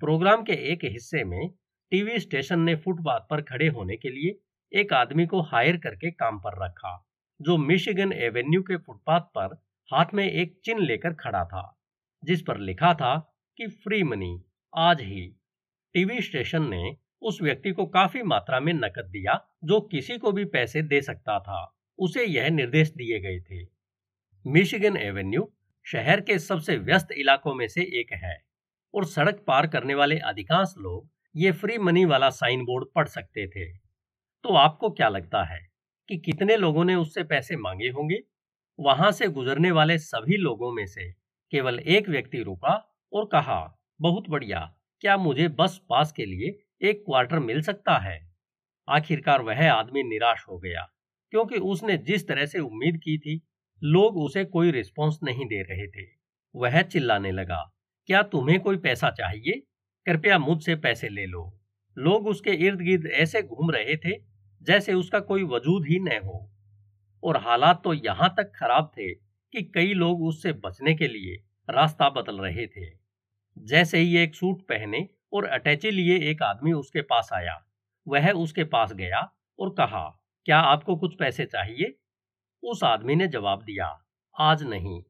[0.01, 1.51] प्रोग्राम के एक हिस्से में
[1.93, 4.39] टीवी स्टेशन ने फुटपाथ पर खड़े होने के लिए
[4.73, 7.09] एक आदमी को हायर करके काम पर रखा,
[7.41, 9.55] जो मिशिगन एवेन्यू के फुटपाथ पर
[9.91, 11.81] हाथ में एक चिन्ह लेकर खड़ा था,
[12.25, 14.45] जिस पर लिखा था कि फ्री मनी
[14.77, 15.27] आज ही।
[15.95, 20.45] टीवी स्टेशन ने उस व्यक्ति को काफ़ी मात्रा में नकद दिया, जो किसी को भी
[20.45, 23.65] पैसे दे सकता था। उसे यह निर्देश दिए गए थे।
[24.45, 25.51] मिशिगन एवेन्यू
[25.87, 28.37] शहर के सबसे व्यस्त इलाकों में से एक है
[28.95, 33.47] और सड़क पार करने वाले अधिकांश लोग ये फ्री मनी वाला साइन बोर्ड पढ़ सकते
[33.49, 33.67] थे।
[34.45, 35.61] तो आपको क्या लगता है
[36.09, 38.19] कि कितने लोगों ने उससे पैसे मांगे होंगे?
[38.79, 41.11] वहाँ से गुजरने वाले सभी लोगों में से
[41.53, 42.75] केवल एक व्यक्ति रुका
[43.12, 44.61] और कहा, बहुत बढ़िया,
[45.01, 48.19] क्या मुझे बस पास के लिए एक क्वार्टर मिल सकता है?
[48.88, 50.88] आखिरकार वह आदमी निराश हो गया।
[51.33, 53.40] क्योंकि उसने जिस तरह से उम्मीद की थी,
[53.83, 56.07] लोग उसे कोई रिस्पॉन्स नहीं दे रहे थे।
[56.55, 57.73] वह चिल्लाने लगा,
[58.07, 59.62] क्या तुम्हें कोई पैसा चाहिए?
[60.07, 61.59] कृपया मुझसे पैसे ले लो।
[61.99, 64.16] लोग उसके इर्द गिर्द ऐसे घूम रहे थे,
[64.62, 66.51] जैसे उसका कोई वजूद ही न हो।
[67.23, 72.09] और हालात तो यहाँ तक खराब थे कि कई लोग उससे बचने के लिए रास्ता
[72.11, 72.87] बदल रहे थे।
[73.59, 77.62] जैसे ही एक सूट पहने और अटैची लिए एक आदमी उसके पास आया,
[78.09, 81.98] वह उसके पास गया और कहा क्या आपको कुछ पैसे चाहिए?
[82.62, 84.05] उस आदमी ने जवाब दिया,
[84.38, 85.02] आज नहीं।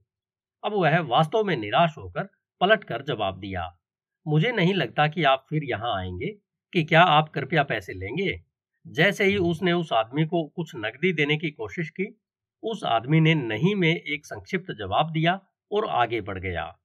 [0.65, 2.29] अब वह वास्तव में निराश होकर
[2.61, 3.79] पलट कर जवाब दिया,
[4.27, 6.27] मुझे नहीं लगता कि आप फिर यहाँ आएँगे,
[6.73, 8.43] कि क्या आप कृपया पैसे लेंगे?
[8.87, 12.21] जैसे ही उसने उस आदमी को कुछ नकदी देने की कोशिश की,
[12.63, 15.41] उस आदमी ने नहीं में एक संक्षिप्त जवाब दिया
[15.73, 16.79] और आगे बढ़ गया।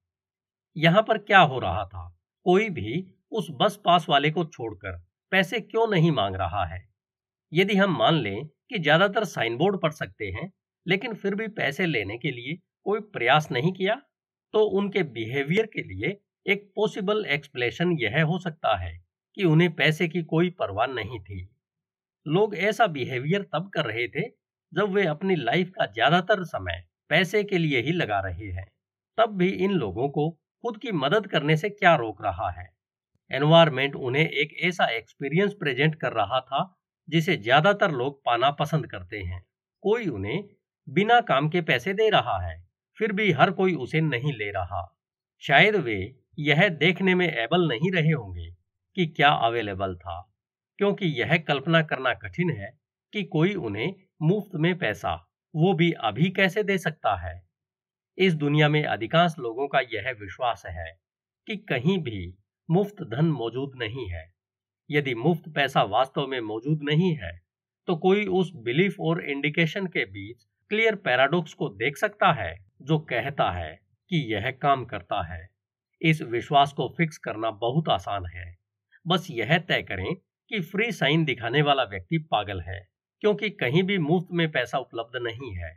[0.76, 2.20] यहाँ पर क्या हो रहा था?
[2.44, 6.87] कोई भी उस बस पास वाले को छोड़कर पैसे क्यों नहीं मांग रहा है?
[7.52, 10.50] यदि हम मान लें कि ज़्यादातर साइन बोर्ड पढ़ सकते हैं,
[10.86, 13.94] लेकिन फिर भी पैसे लेने के लिए कोई प्रयास नहीं किया
[14.54, 18.92] तो उनके बिहेवियर के लिए एक पॉसिबल एक्सप्लेशन यह हो सकता है
[19.36, 21.48] कि उन्हें पैसे की कोई परवाह नहीं थी।
[22.26, 24.22] लोग ऐसा बिहेवियर तब कर रहे थे
[24.72, 28.66] जब वे अपनी लाइफ का ज़्यादातर समय पैसे के लिए ही लगा रहे हैं।
[29.18, 30.30] तब भी इन लोगों को
[30.64, 32.68] खुद की मदद करने से क्या रोक रहा है?
[33.30, 36.62] एनवायरमेंट उन्हें एक ऐसा एक्सपीरियंस प्रेजेंट कर रहा था
[37.08, 39.42] जिसे ज़्यादातर लोग पाना पसंद करते हैं।
[39.82, 40.42] कोई उन्हें
[40.88, 42.56] बिना काम के पैसे दे रहा है,
[42.98, 44.82] फिर भी हर कोई उसे नहीं ले रहा।
[45.42, 45.98] शायद वे
[46.38, 48.50] यह देखने में एबल नहीं रहे होंगे
[48.96, 50.20] कि क्या अवेलेबल था,
[50.78, 52.70] क्योंकि यह कल्पना करना कठिन है
[53.12, 55.14] कि कोई उन्हें मुफ़्त में पैसा,
[55.54, 57.40] वो भी अभी कैसे दे सकता है।
[58.18, 60.90] इस दुनिया में अधिकांश लोगों का यह विश्वास है
[61.46, 62.34] कि कहीं भी
[62.68, 64.24] मुफ़्त धन मौजूद नहीं है।
[64.90, 67.32] यदि मुफ़्त पैसा वास्तव में मौजूद नहीं है
[67.88, 72.98] तो कोई उस बिलीफ और इंडिकेशन के बीच क्लियर पैराडॉक्स को देख सकता है, जो
[72.98, 73.74] कहता है
[74.10, 75.48] कि यह काम करता है।
[76.00, 78.56] इस विश्वास को फिक्स करना बहुत आसान है।
[79.06, 80.14] बस यह तय करें
[80.50, 82.80] कि फ्री साइन दिखाने वाला व्यक्ति पागल है,
[83.22, 85.72] क्योंकि कहीं भी मुफ़्त में पैसा उपलब्ध नहीं है।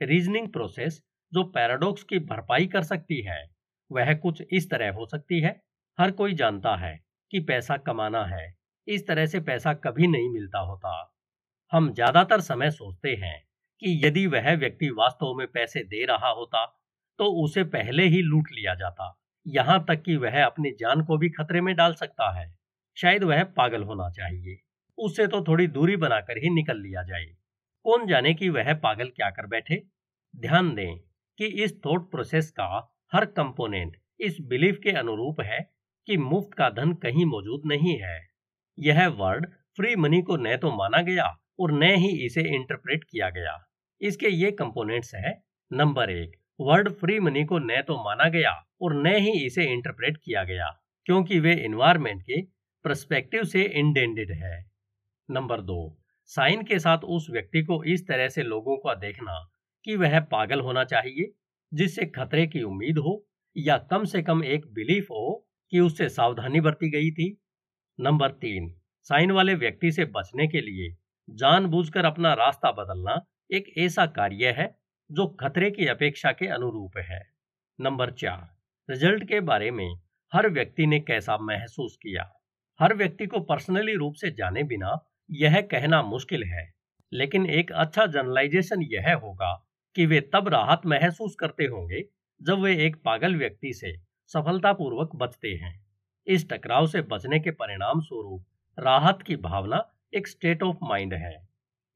[0.00, 3.42] रीजनिंग प्रोसेस जो पैराडॉक्स की भरपाई कर सकती है,
[3.90, 5.60] वह कुछ इस तरह हो सकती है,
[5.98, 8.46] हर कोई जानता है। कि पैसा कमाना है।
[8.86, 10.90] इस तरह से पैसा कभी नहीं मिलता होता।
[11.72, 13.38] हम ज़्यादातर समय सोचते हैं
[13.82, 16.64] कि यदि वह व्यक्ति वास्तव में पैसे दे रहा होता
[17.18, 19.12] तो उसे पहले ही लूट लिया जाता।
[19.46, 22.46] यहाँ तक कि वह अपनी जान को भी खतरे में डाल सकता है।
[22.96, 24.58] शायद वह पागल होना चाहिए।
[24.98, 27.24] उससे तो थोड़ी दूरी बनाकर ही निकल लिया जाए।
[27.84, 29.82] कौन जाने कि वह पागल क्या कर बैठे?
[30.34, 30.98] ध्यान दें
[31.38, 32.66] कि इस थॉट प्रोसेस का
[33.12, 35.58] हर कंपोनेंट इस बिलीफ के अनुरूप है
[36.08, 38.18] कि मुफ़्त का धन कहीं मौजूद नहीं है।
[38.78, 41.24] यह वर्ड फ्री मनी को न तो माना गया
[41.60, 43.56] और न ही इसे इंटरप्रेट किया गया।
[44.00, 45.32] इसके ये कंपोनेंट्स है
[45.70, 48.50] नंबर एक, वर्ड फ्री मनी को न तो माना गया
[48.82, 50.68] और न ही इसे इंटरप्रेट किया गया,
[51.06, 52.40] क्योंकि वे इन्वायरमेंट के
[52.84, 54.58] प्रस्पेक्टिव से इंडेंडेड है।
[55.28, 55.96] नंबर दो
[56.30, 59.38] साइन के साथ उस व्यक्ति को इस तरह से लोगों का देखना
[59.84, 61.32] कि वह पागल होना चाहिए,
[61.72, 63.22] जिससे खतरे की उम्मीद हो
[63.56, 67.28] या कम से कम एक बिलीफ हो कि उससे सावधानी बरती गई थी।
[67.98, 68.74] नंबर तीन,
[69.06, 70.96] साइन वाले व्यक्ति से बचने के लिए
[71.28, 74.66] जानबूझकर अपना रास्ता बदलना एक ऐसा कार्य है
[75.10, 77.20] जो खतरे की अपेक्षा के अनुरूप है।
[77.78, 78.48] नंबर चार,
[78.88, 79.88] रिज़ल्ट के बारे में
[80.32, 82.32] हर व्यक्ति ने कैसा महसूस किया?
[82.80, 84.98] हर व्यक्ति को पर्सनली रूप से जाने बिना
[85.30, 86.72] यह कहना मुश्किल है,
[87.12, 89.52] लेकिन एक अच्छा जर्नलाइजेशन यह होगा
[89.96, 92.02] कि वे तब राहत महसूस करते होंगे
[92.40, 93.92] जब वे एक पागल व्यक्ति से
[94.26, 95.86] सफलतापूर्वक बचते हैं।
[96.26, 98.46] इस टकराव से बचने के परिणाम स्वरूप
[98.78, 101.48] राहत की भावना एक स्टेट ऑफ़ माइंड है।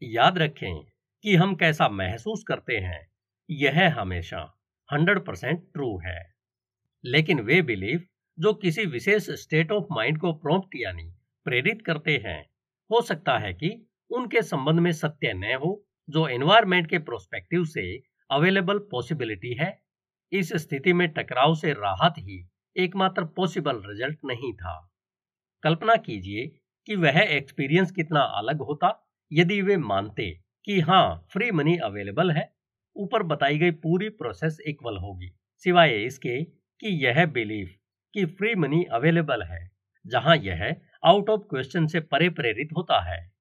[0.02, 0.86] याद रखें
[1.22, 3.10] कि हम कैसा महसूस करते हैं,
[3.50, 4.58] यह हमेशा
[4.92, 6.34] 100% ट्रू है।
[7.04, 11.14] लेकिन वे बिलीफ जो किसी विशेष स्टेट ऑफ़ माइंड को प्रॉम्प्ट यानी
[11.44, 12.50] प्रेरित करते हैं,
[12.90, 18.02] हो सकता है कि उनके संबंध में सत्य न हो, जो एनवायरमेंट के प्रोस्पेक्टिव से
[18.30, 19.89] अवेलेबल पॉसिबिलिटी है।
[20.32, 24.92] इस स्थिति में टकराव से राहत ही एकमात्र पॉसिबल रिज़ल्ट नहीं था।
[25.62, 26.46] कल्पना कीजिए
[26.86, 32.52] कि वह एक्सपीरियंस कितना अलग होता, यदि वे मानते कि हाँ फ्री मनी अवेलेबल है,
[32.96, 37.76] ऊपर बताई गई पूरी प्रोसेस इक्वल होगी। सिवाय इसके कि यह बिलीफ
[38.14, 39.70] कि फ्री मनी अवेलेबल है,
[40.06, 43.32] जहाँ यह आउट ऑफ़ क्वेश्चन से परे प्रेरित होता है।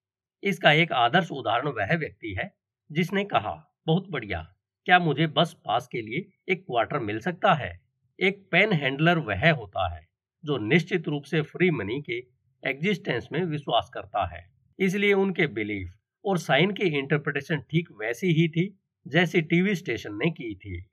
[0.43, 2.54] इसका एक आदर्श उदाहरण वह व्यक्ति है,
[2.91, 7.79] जिसने कहा, बहुत बढ़िया क्या मुझे बस पास के लिए एक क्वार्टर मिल सकता है?
[8.19, 10.05] एक पेन हैंडलर वह होता है,
[10.43, 12.17] जो निश्चित रूप से फ्री मनी के
[12.63, 14.43] एग्जिस्टेंस में विश्वास करता है।
[14.79, 15.93] इसलिए उनके बिलीफ
[16.25, 18.65] और साइन की इंटरप्रिटेशन ठीक वैसी ही थी,
[19.05, 20.85] जैसी टीवी स्टेशन ने की थी।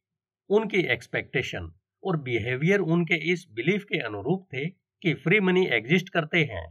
[0.50, 1.72] उनकी एक्सपेक्टेशन
[2.02, 4.66] और बिहेवियर उनके इस बिलीफ के अनुरूप थे
[5.02, 6.66] कि फ्री मनी एग्जिस्ट करते हैं।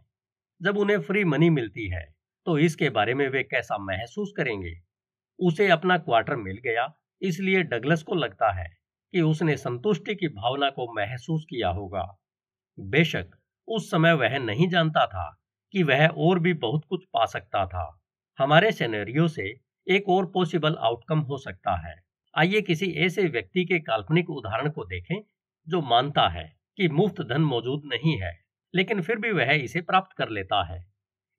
[0.62, 2.04] जब उन्हें फ्री मनी मिलती है
[2.48, 4.76] तो इसके बारे में वे कैसा महसूस करेंगे?
[5.40, 6.86] उसे अपना क्वार्टर मिल गया
[7.22, 8.68] इसलिए डगलस को लगता है
[9.14, 12.18] कि उसने संतुष्टि की भावना को महसूस किया होगा।
[12.80, 13.26] बेशक,
[13.68, 18.02] उस समय वह नहीं जानता था कि वह और भी बहुत कुछ पा सकता था।
[18.40, 21.96] हमारे सिनेरियो से एक और पॉसिबल आउटकम हो सकता है।
[22.38, 25.22] आइए किसी ऐसे व्यक्ति के काल्पनिक उदाहरण को देखें,
[25.68, 28.40] जो मानता है कि मुफ़्त धन मौजूद नहीं है,
[28.76, 30.86] लेकिन फिर भी वह इसे प्राप्त कर लेता है।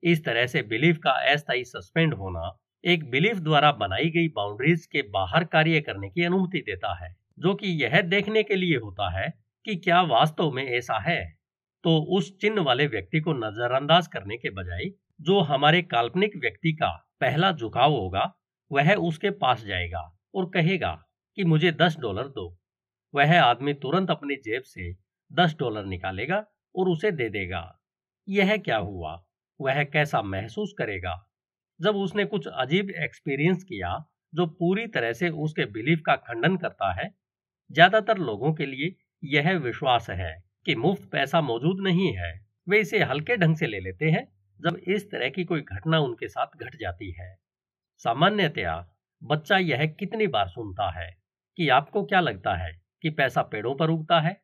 [0.02, 5.02] इस तरह से बिलीफ का अस्थायी सस्पेंड होना एक बिलीफ द्वारा बनाई गई बाउंड्रीज के
[5.02, 9.32] बाहर कार्य करने की अनुमति देता है, जो कि यह देखने के लिए होता है
[9.64, 11.36] कि क्या वास्तव में ऐसा है।
[11.84, 14.84] तो उस चिन्ह वाले व्यक्ति को नजरअंदाज करने के बजाय,
[15.20, 18.34] जो हमारे काल्पनिक व्यक्ति का पहला झुकाव होगा,
[18.72, 21.04] वह उसके पास जाएगा और कहेगा
[21.36, 22.58] कि मुझे दस डॉलर दो।
[23.14, 24.96] वह आदमी तुरंत अपनी जेब से
[25.32, 26.46] दस डॉलर निकालेगा
[26.76, 27.80] और उसे दे देगा।
[28.28, 29.24] यह क्या हुआ?
[29.60, 31.25] वह कैसा महसूस करेगा?
[31.80, 36.92] जब उसने कुछ अजीब एक्सपीरियंस किया, जो पूरी तरह से उसके बिलीफ का खंडन करता
[36.92, 37.14] है,
[37.72, 42.98] ज़्यादातर लोगों के लिए यह विश्वास है कि मुफ़्त पैसा मौजूद नहीं है। वे इसे
[42.98, 46.76] हल्के ढंग से ले लेते हैं, जब इस तरह की कोई घटना उनके साथ घट
[46.76, 47.36] जाती है।
[47.98, 51.16] सामान्यतया, बच्चा यह कितनी बार सुनता है
[51.56, 54.42] कि आपको क्या लगता है कि पैसा पेड़ों पर उगता है?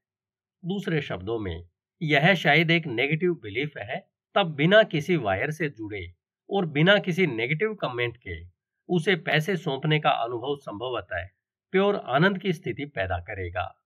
[0.64, 1.68] दूसरे शब्दों में,
[2.02, 6.14] यह शायद एक नेगेटिव बिलीफ है, तब बिना किसी वायर से जुड़े
[6.50, 8.42] और बिना किसी नेगेटिव कमेंट के
[8.88, 11.26] उसे पैसे सौंपने का अनुभव संभवतः
[11.72, 13.78] प्योर आनंद की स्थिति पैदा करेगा।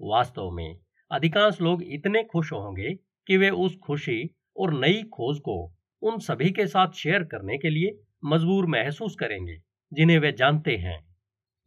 [0.00, 0.76] वास्तव में
[1.10, 2.94] अधिकांश लोग इतने खुश होंगे
[3.26, 7.70] कि वे उस खुशी और नई खोज को उन सभी के साथ शेयर करने के
[7.70, 9.56] लिए मजबूर महसूस करेंगे,
[9.92, 10.98] जिन्हें वे जानते हैं।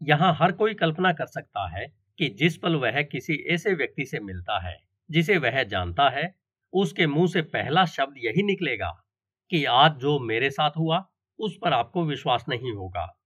[0.01, 1.85] यहाँ हर कोई कल्पना कर सकता है
[2.17, 4.77] कि जिस पल वह किसी ऐसे व्यक्ति से मिलता है,
[5.09, 6.35] जिसे वह जानता है,
[6.73, 9.04] उसके मुँह से पहला शब्द यही निकलेगा
[9.49, 11.05] कि आज जो मेरे साथ हुआ,
[11.39, 13.19] उस पर आपको विश्वास नहीं होगा।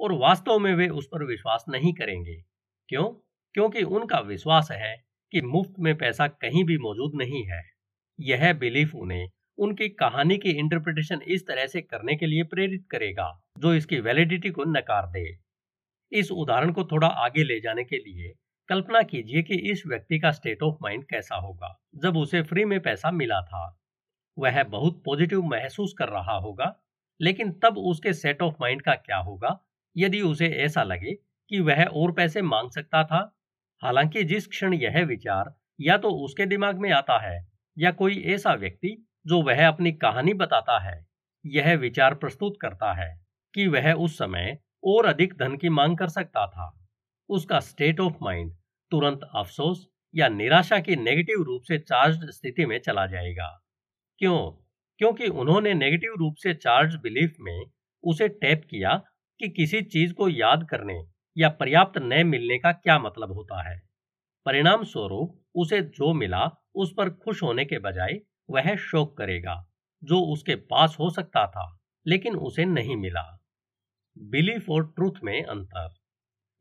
[0.00, 2.36] और वास्तव में वे उस पर विश्वास नहीं करेंगे।
[2.88, 3.04] क्यों?
[3.54, 7.62] क्योंकि उनका विश्वास है कि मुफ़्त में पैसा कहीं भी मौजूद नहीं है।
[8.20, 13.42] यह बिलीफ उन्हें उनकी कहानी की इंटरप्रिटेशन इस तरह से करने के लिए प्रेरित करेगा,
[13.58, 15.38] जो इसकी वैलिडिटी को नकार दे।
[16.12, 18.32] इस उदाहरण को थोड़ा आगे ले जाने के लिए
[18.68, 22.80] कल्पना कीजिए कि इस व्यक्ति का स्टेट ऑफ़ माइंड कैसा होगा, जब उसे फ्री में
[22.80, 23.80] पैसा मिला था।
[24.38, 26.74] वह बहुत पॉजिटिव महसूस कर रहा होगा,
[27.20, 29.58] लेकिन तब उसके सेट ऑफ़ माइंड का क्या होगा?
[29.96, 31.12] यदि उसे ऐसा लगे
[31.50, 33.32] कि वह और पैसे मांग सकता था?
[33.82, 37.46] हालाँकि जिस क्षण यह विचार या तो उसके दिमाग में आता है
[37.78, 41.06] या कोई ऐसा व्यक्ति जो वह अपनी कहानी बताता है,
[41.46, 43.08] यह विचार प्रस्तुत करता है
[43.54, 46.72] कि वह उस समय और अधिक धन की मांग कर सकता था।
[47.28, 48.52] उसका स्टेट ऑफ़ माइंड
[48.92, 53.63] तुरंत अफसोस या निराशा की नेगेटिव रूप से चार्ज स्थिति में चला जाएगा।
[54.18, 54.50] क्यों?
[54.98, 57.62] क्योंकि उन्होंने नेगेटिव रूप से चार्ज बिलीफ में
[58.04, 59.02] उसे टैप किया
[59.40, 61.04] कि किसी चीज़ को याद करने
[61.38, 63.82] या पर्याप्त न मिलने का क्या मतलब होता है।
[64.46, 69.70] परिणाम स्वरूप उसे जो मिला, उस पर खुश होने के बजाय वह शोक करेगा,
[70.04, 73.40] जो उसके पास हो सकता था, लेकिन उसे नहीं मिला।
[74.18, 75.94] बिलीफ और ट्रूथ में अंतर।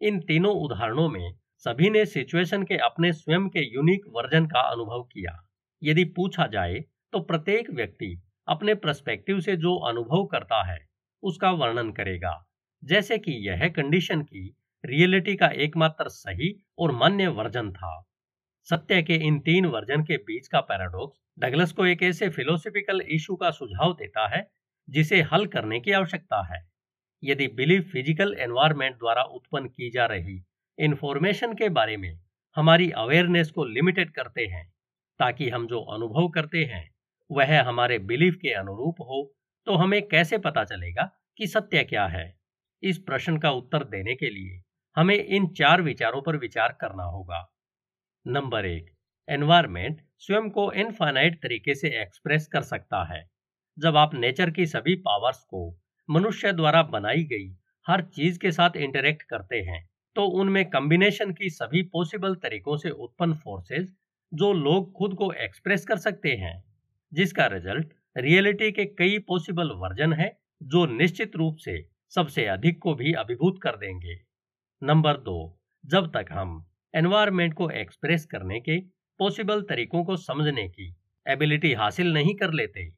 [0.01, 5.03] इन तीनों उदाहरणों में सभी ने सिचुएशन के अपने स्वयं के यूनिक वर्जन का अनुभव
[5.03, 5.47] किया।
[5.83, 10.77] यदि पूछा जाए तो प्रत्येक व्यक्ति अपने प्रस्पेक्टिव से जो अनुभव करता है,
[11.23, 12.33] उसका वर्णन करेगा।
[12.83, 18.03] जैसे कि यह कंडीशन की रियलिटी का एकमात्र सही और मान्य वर्जन था।
[18.67, 23.35] सत्य के इन तीन वर्जन के बीच का पैराडॉक्स डगलस को एक ऐसे फिलोसफिकल इशू
[23.35, 24.47] का सुझाव देता है,
[24.89, 26.61] जिसे हल करने की आवश्यकता है।
[27.23, 30.41] यदि बिलीफ फ़िज़िकल एनवायरमेंट द्वारा उत्पन्न की जा रही
[30.79, 32.19] इंफॉर्मेशन के बारे में
[32.57, 34.65] हमारी अवेयरनेस को लिमिटेड करते हैं,
[35.19, 36.92] ताकि हम जो अनुभव करते हैं
[37.29, 39.23] वह हमारे बिलीफ के अनुरूप हो
[39.67, 41.03] तो हमें कैसे पता चलेगा
[41.39, 42.25] कि सत्य क्या है?
[42.83, 44.61] इस प्रश्न का उत्तर देने के लिए
[44.97, 47.45] हमें इन चार विचारों पर विचार करना होगा।
[48.25, 48.89] नंबर एक
[49.27, 53.23] एनवायरमेंट स्वयं को इनफाइनाइट तरीके से एक्सप्रेस कर सकता है।
[53.77, 55.63] जब आप नेचर की सभी पावर्स को
[56.09, 57.49] मनुष्य द्वारा बनाई गई
[57.85, 59.83] हर चीज़ के साथ इंटरेक्ट करते हैं
[60.15, 63.93] तो उनमें कॉम्बिनेशन की सभी पॉसिबल तरीकों से उत्पन्न फोर्सेस
[64.31, 66.55] जो लोग खुद को एक्सप्रेस कर सकते हैं।
[67.13, 72.95] जिसका रिज़ल्ट रियलिटी के कई पॉसिबल वर्जन है, जो निश्चित रूप से सबसे अधिक को
[72.95, 74.19] भी अभिभूत कर देंगे।
[74.83, 78.79] नंबर दो, जब तक हम एनवायरमेंट को एक्सप्रेस करने के
[79.19, 80.95] पॉसिबल तरीकों को समझने की
[81.27, 82.89] एबिलिटी हासिल नहीं कर लेते,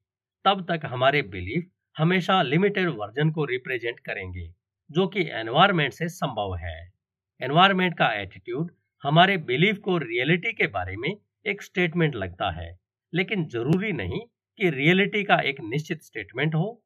[0.45, 4.54] तब तक हमारे बिलीफ हमेशा लिमिटेड वर्जन को रिप्रेजेंट करेंगे,
[4.91, 6.93] जो कि एनवायरमेंट से संभव है।
[7.41, 8.71] एनवायरमेंट का एटीट्यूड
[9.04, 12.84] हमारे बिलीफ को रियलिटी के बारे में एक स्टेटमेंट लगता है।
[13.15, 14.19] लेकिन ज़रूरी नहीं
[14.60, 16.82] कि रियलिटी का एक निश्चित स्टेटमेंट हो।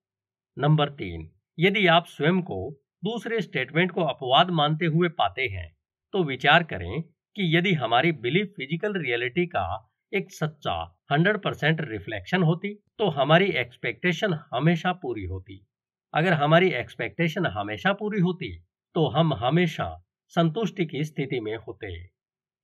[0.58, 2.60] नंबर तीन, यदि आप स्वयं को
[3.04, 5.70] दूसरे स्टेटमेंट को अपवाद मानते हुए पाते हैं
[6.14, 9.66] तो विचार करें कि यदि हमारी बिलीफ फ़िज़िकल रियलिटी का
[10.12, 10.74] एक सच्चा
[11.12, 15.66] हंड्रेड परसेंट रिफ्लेक्शन होती तो हमारी एक्सपेक्टेशन हमेशा पूरी होती।
[16.14, 18.50] अगर हमारी एक्सपेक्टेशन हमेशा पूरी होती
[18.96, 19.86] तो हम हमेशा
[20.34, 21.92] संतुष्टि की स्थिति में होते।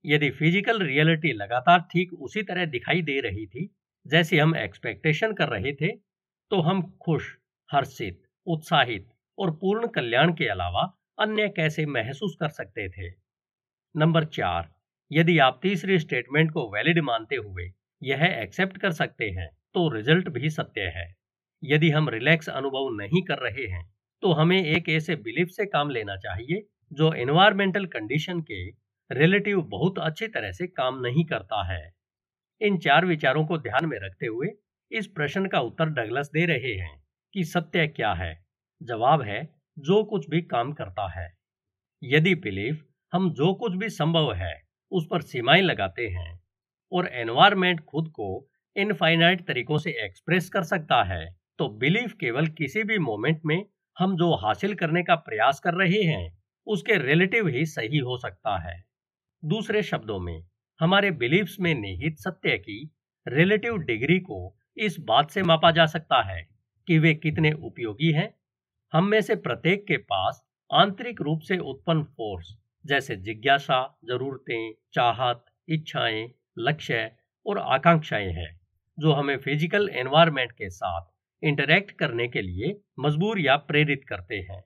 [0.05, 3.69] यदि फ़िज़िकल रियलिटी लगातार ठीक उसी तरह दिखाई दे रही थी,
[4.05, 5.91] जैसी हम एक्सपेक्टेशन कर रहे थे
[6.51, 7.35] तो हम खुश,
[7.69, 10.81] हर्षित, उत्साहित और पूर्ण कल्याण के अलावा
[11.19, 13.09] अन्य कैसे महसूस कर सकते थे?
[13.95, 14.69] नंबर चार,
[15.11, 20.29] यदि आप तीसरी स्टेटमेंट को वैलिड मानते हुए यह एक्सेप्ट कर सकते हैं तो रिज़ल्ट
[20.29, 21.13] भी सत्य है।
[21.63, 23.83] यदि हम रिलैक्स अनुभव नहीं कर रहे हैं
[24.23, 28.65] तो हमें एक ऐसे बिलीफ से काम लेना चाहिए, जो एनवायरमेंटल कंडीशन के
[29.11, 31.93] रिलेटिव बहुत अच्छी तरह से काम नहीं करता है।
[32.61, 34.47] इन चार विचारों को ध्यान में रखते हुए
[34.91, 38.45] इस प्रश्न का उत्तर डगलस दे रहे हैं कि सत्य क्या है।
[38.83, 41.37] जवाब है, जो कुछ भी काम करता है।
[42.03, 46.39] यदि बिलीफ हम जो कुछ भी संभव है, उस पर सीमाएँ लगाते हैं
[46.91, 51.25] और एनवायरमेंट खुद को इनफाइनाइट तरीकों से एक्सप्रेस कर सकता है
[51.59, 53.65] तो बिलीफ केवल किसी भी मोमेंट में
[53.97, 58.57] हम जो हासिल करने का प्रयास कर रहे हैं, उसके रिलेटिव ही सही हो सकता
[58.59, 58.83] है।
[59.45, 60.43] दूसरे शब्दों में,
[60.79, 62.91] हमारे बिलीफ्स में निहित सत्य की
[63.27, 66.41] रिलेटिव डिग्री को इस बात से मापा जा सकता है
[66.87, 68.33] कि वे कितने उपयोगी हैं।
[68.93, 70.41] हम में से प्रत्येक के पास
[70.73, 76.29] आंतरिक रूप से उत्पन्न फोर्स जैसे जिज्ञासा, जरूरतें, चाहत, इच्छाएँ,
[76.59, 77.11] लक्ष्य
[77.45, 78.59] और आकांक्षाएँ हैं,
[78.97, 81.11] जो हमें फ़िज़िकल एनवायरनमेंट के साथ
[81.43, 84.63] इंटरेक्ट करने के लिए मजबूर या प्रेरित करते हैं।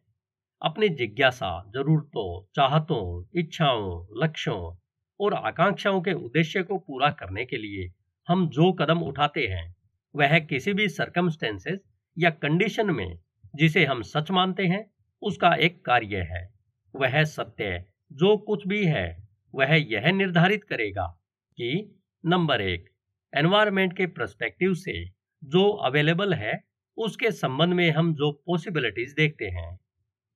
[0.61, 4.75] अपनी जिज्ञासा, जरूरतों, चाहतों, इच्छाओं, लक्ष्यों
[5.19, 7.93] और आकांक्षाओं के उद्देश्य को पूरा करने के लिए
[8.27, 9.75] हम जो कदम उठाते हैं,
[10.15, 11.79] वह किसी भी सरकमस्टेंसेस
[12.17, 13.19] या कंडीशन में
[13.55, 14.91] जिसे हम सच मानते हैं,
[15.21, 16.53] उसका एक कार्य है।
[16.95, 21.19] वह सत्य जो कुछ भी है, वह यह निर्धारित करेगा
[21.57, 22.89] कि, नंबर एक
[23.35, 25.05] एनवायरमेंट के प्रस्पेक्टिव से
[25.43, 26.63] जो अवेलेबल है,
[26.97, 29.79] उसके संबंध में हम जो पॉसिबिलिटीज देखते हैं।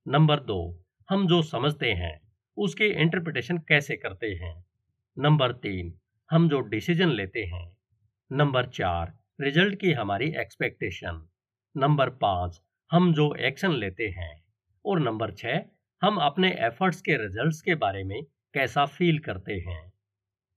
[0.07, 2.21] नंबर दो, हम जो समझते हैं,
[2.57, 4.65] उसके इंटरप्रिटेशन कैसे करते हैं?
[5.19, 5.99] नंबर तीन,
[6.31, 7.77] हम जो डिसीज़न लेते हैं।
[8.31, 11.29] नंबर चार रिज़ल्ट की हमारी एक्सपेक्टेशन
[11.77, 14.43] नंबर पाँच, हम जो एक्शन लेते हैं।
[14.85, 15.61] और नंबर छः,
[16.01, 18.23] हम अपने एफर्ट्स के रिजल्ट्स के बारे में
[18.53, 19.93] कैसा फील करते हैं।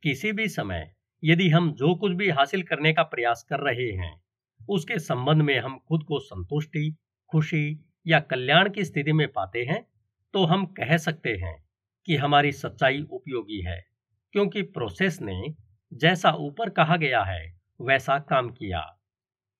[0.02, 0.94] किसी भी समय,
[1.24, 4.20] यदि हम जो कुछ भी हासिल करने का प्रयास कर रहे हैं,
[4.68, 6.96] उसके संबंध में हम खुद को संतुष्टि,
[7.30, 9.84] खुशी या कल्याण की स्थिति में पाते हैं
[10.34, 11.56] तो हम कह सकते हैं
[12.08, 13.80] कि हमारी सच्चाई उपयोगी है,
[14.34, 15.54] क्योंकि प्रोसेस ने
[15.92, 17.42] जैसा ऊपर कहा गया है,
[17.80, 18.82] वैसा काम किया।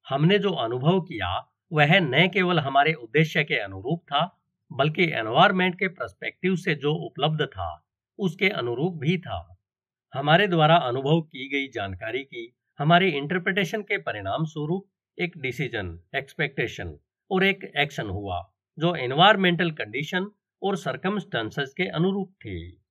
[0.06, 1.30] हमने जो अनुभव किया,
[1.72, 4.22] वह न केवल हमारे उद्देश्य के अनुरूप था,
[4.70, 7.70] बल्कि एनवायरमेंट के प्रस्पेक्टिव से जो उपलब्ध था,
[8.18, 9.40] उसके अनुरूप भी था।
[10.12, 14.86] हमारे द्वारा अनुभव की गई जानकारी की, हमारे इंटरप्रिटेशन के परिणाम स्वरूप
[15.18, 16.96] एक डिसीज़न एक्सपेक्टेशन
[17.30, 20.30] और एक एक्शन हुआ, जो एनवायरमेंटल कंडीशन
[20.62, 22.82] और सरकमस्टांसेस के अनुरूप थी।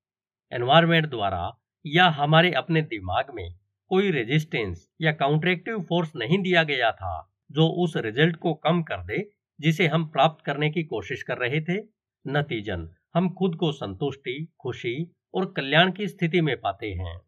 [0.51, 3.55] एनवायरमेंट द्वारा या हमारे अपने दिमाग में
[3.87, 8.97] कोई रेजिस्टेंस या काउंटरेक्टिव फोर्स नहीं दिया गया था, जो उस रिज़ल्ट को कम कर
[8.97, 11.83] दे, जिसे हम प्राप्त करने की कोशिश कर रहे थे।
[12.27, 17.21] नतीजन, हम खुद को संतुष्टि, खुशी और कल्याण की स्थिति में पाते हैं।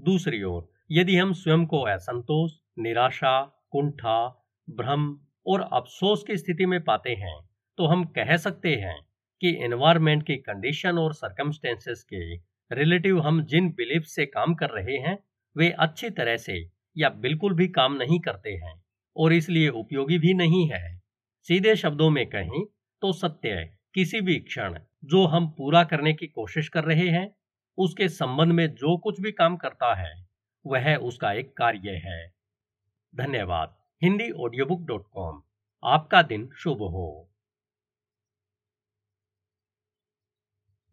[0.00, 6.80] दूसरी ओर, यदि हम स्वयं को असंतोष, निराशा, कुंठा, भ्रम और अफसोस की स्थिति में
[6.84, 7.36] पाते हैं
[7.78, 9.00] तो हम कह सकते हैं
[9.40, 12.36] कि एनवायरमेंट की कंडीशन और सरकमस्टेंसेस के
[12.70, 15.18] रिलेटिव हम जिन बिलीफ से काम कर रहे हैं,
[15.56, 16.58] वे अच्छी तरह से
[16.96, 18.74] या बिल्कुल भी काम नहीं करते हैं
[19.16, 20.96] और इसलिए उपयोगी भी नहीं है।
[21.48, 22.64] सीधे शब्दों में कहें
[23.02, 23.64] तो सत्य
[23.94, 27.28] किसी भी क्षण जो हम पूरा करने की कोशिश कर रहे हैं,
[27.78, 30.14] उसके संबंध में जो कुछ भी काम करता है,
[30.64, 32.26] वह उसका एक कार्य है।
[33.14, 35.40] धन्यवाद। Hindi audio book dot com
[35.82, 37.06] आपका दिन शुभ हो।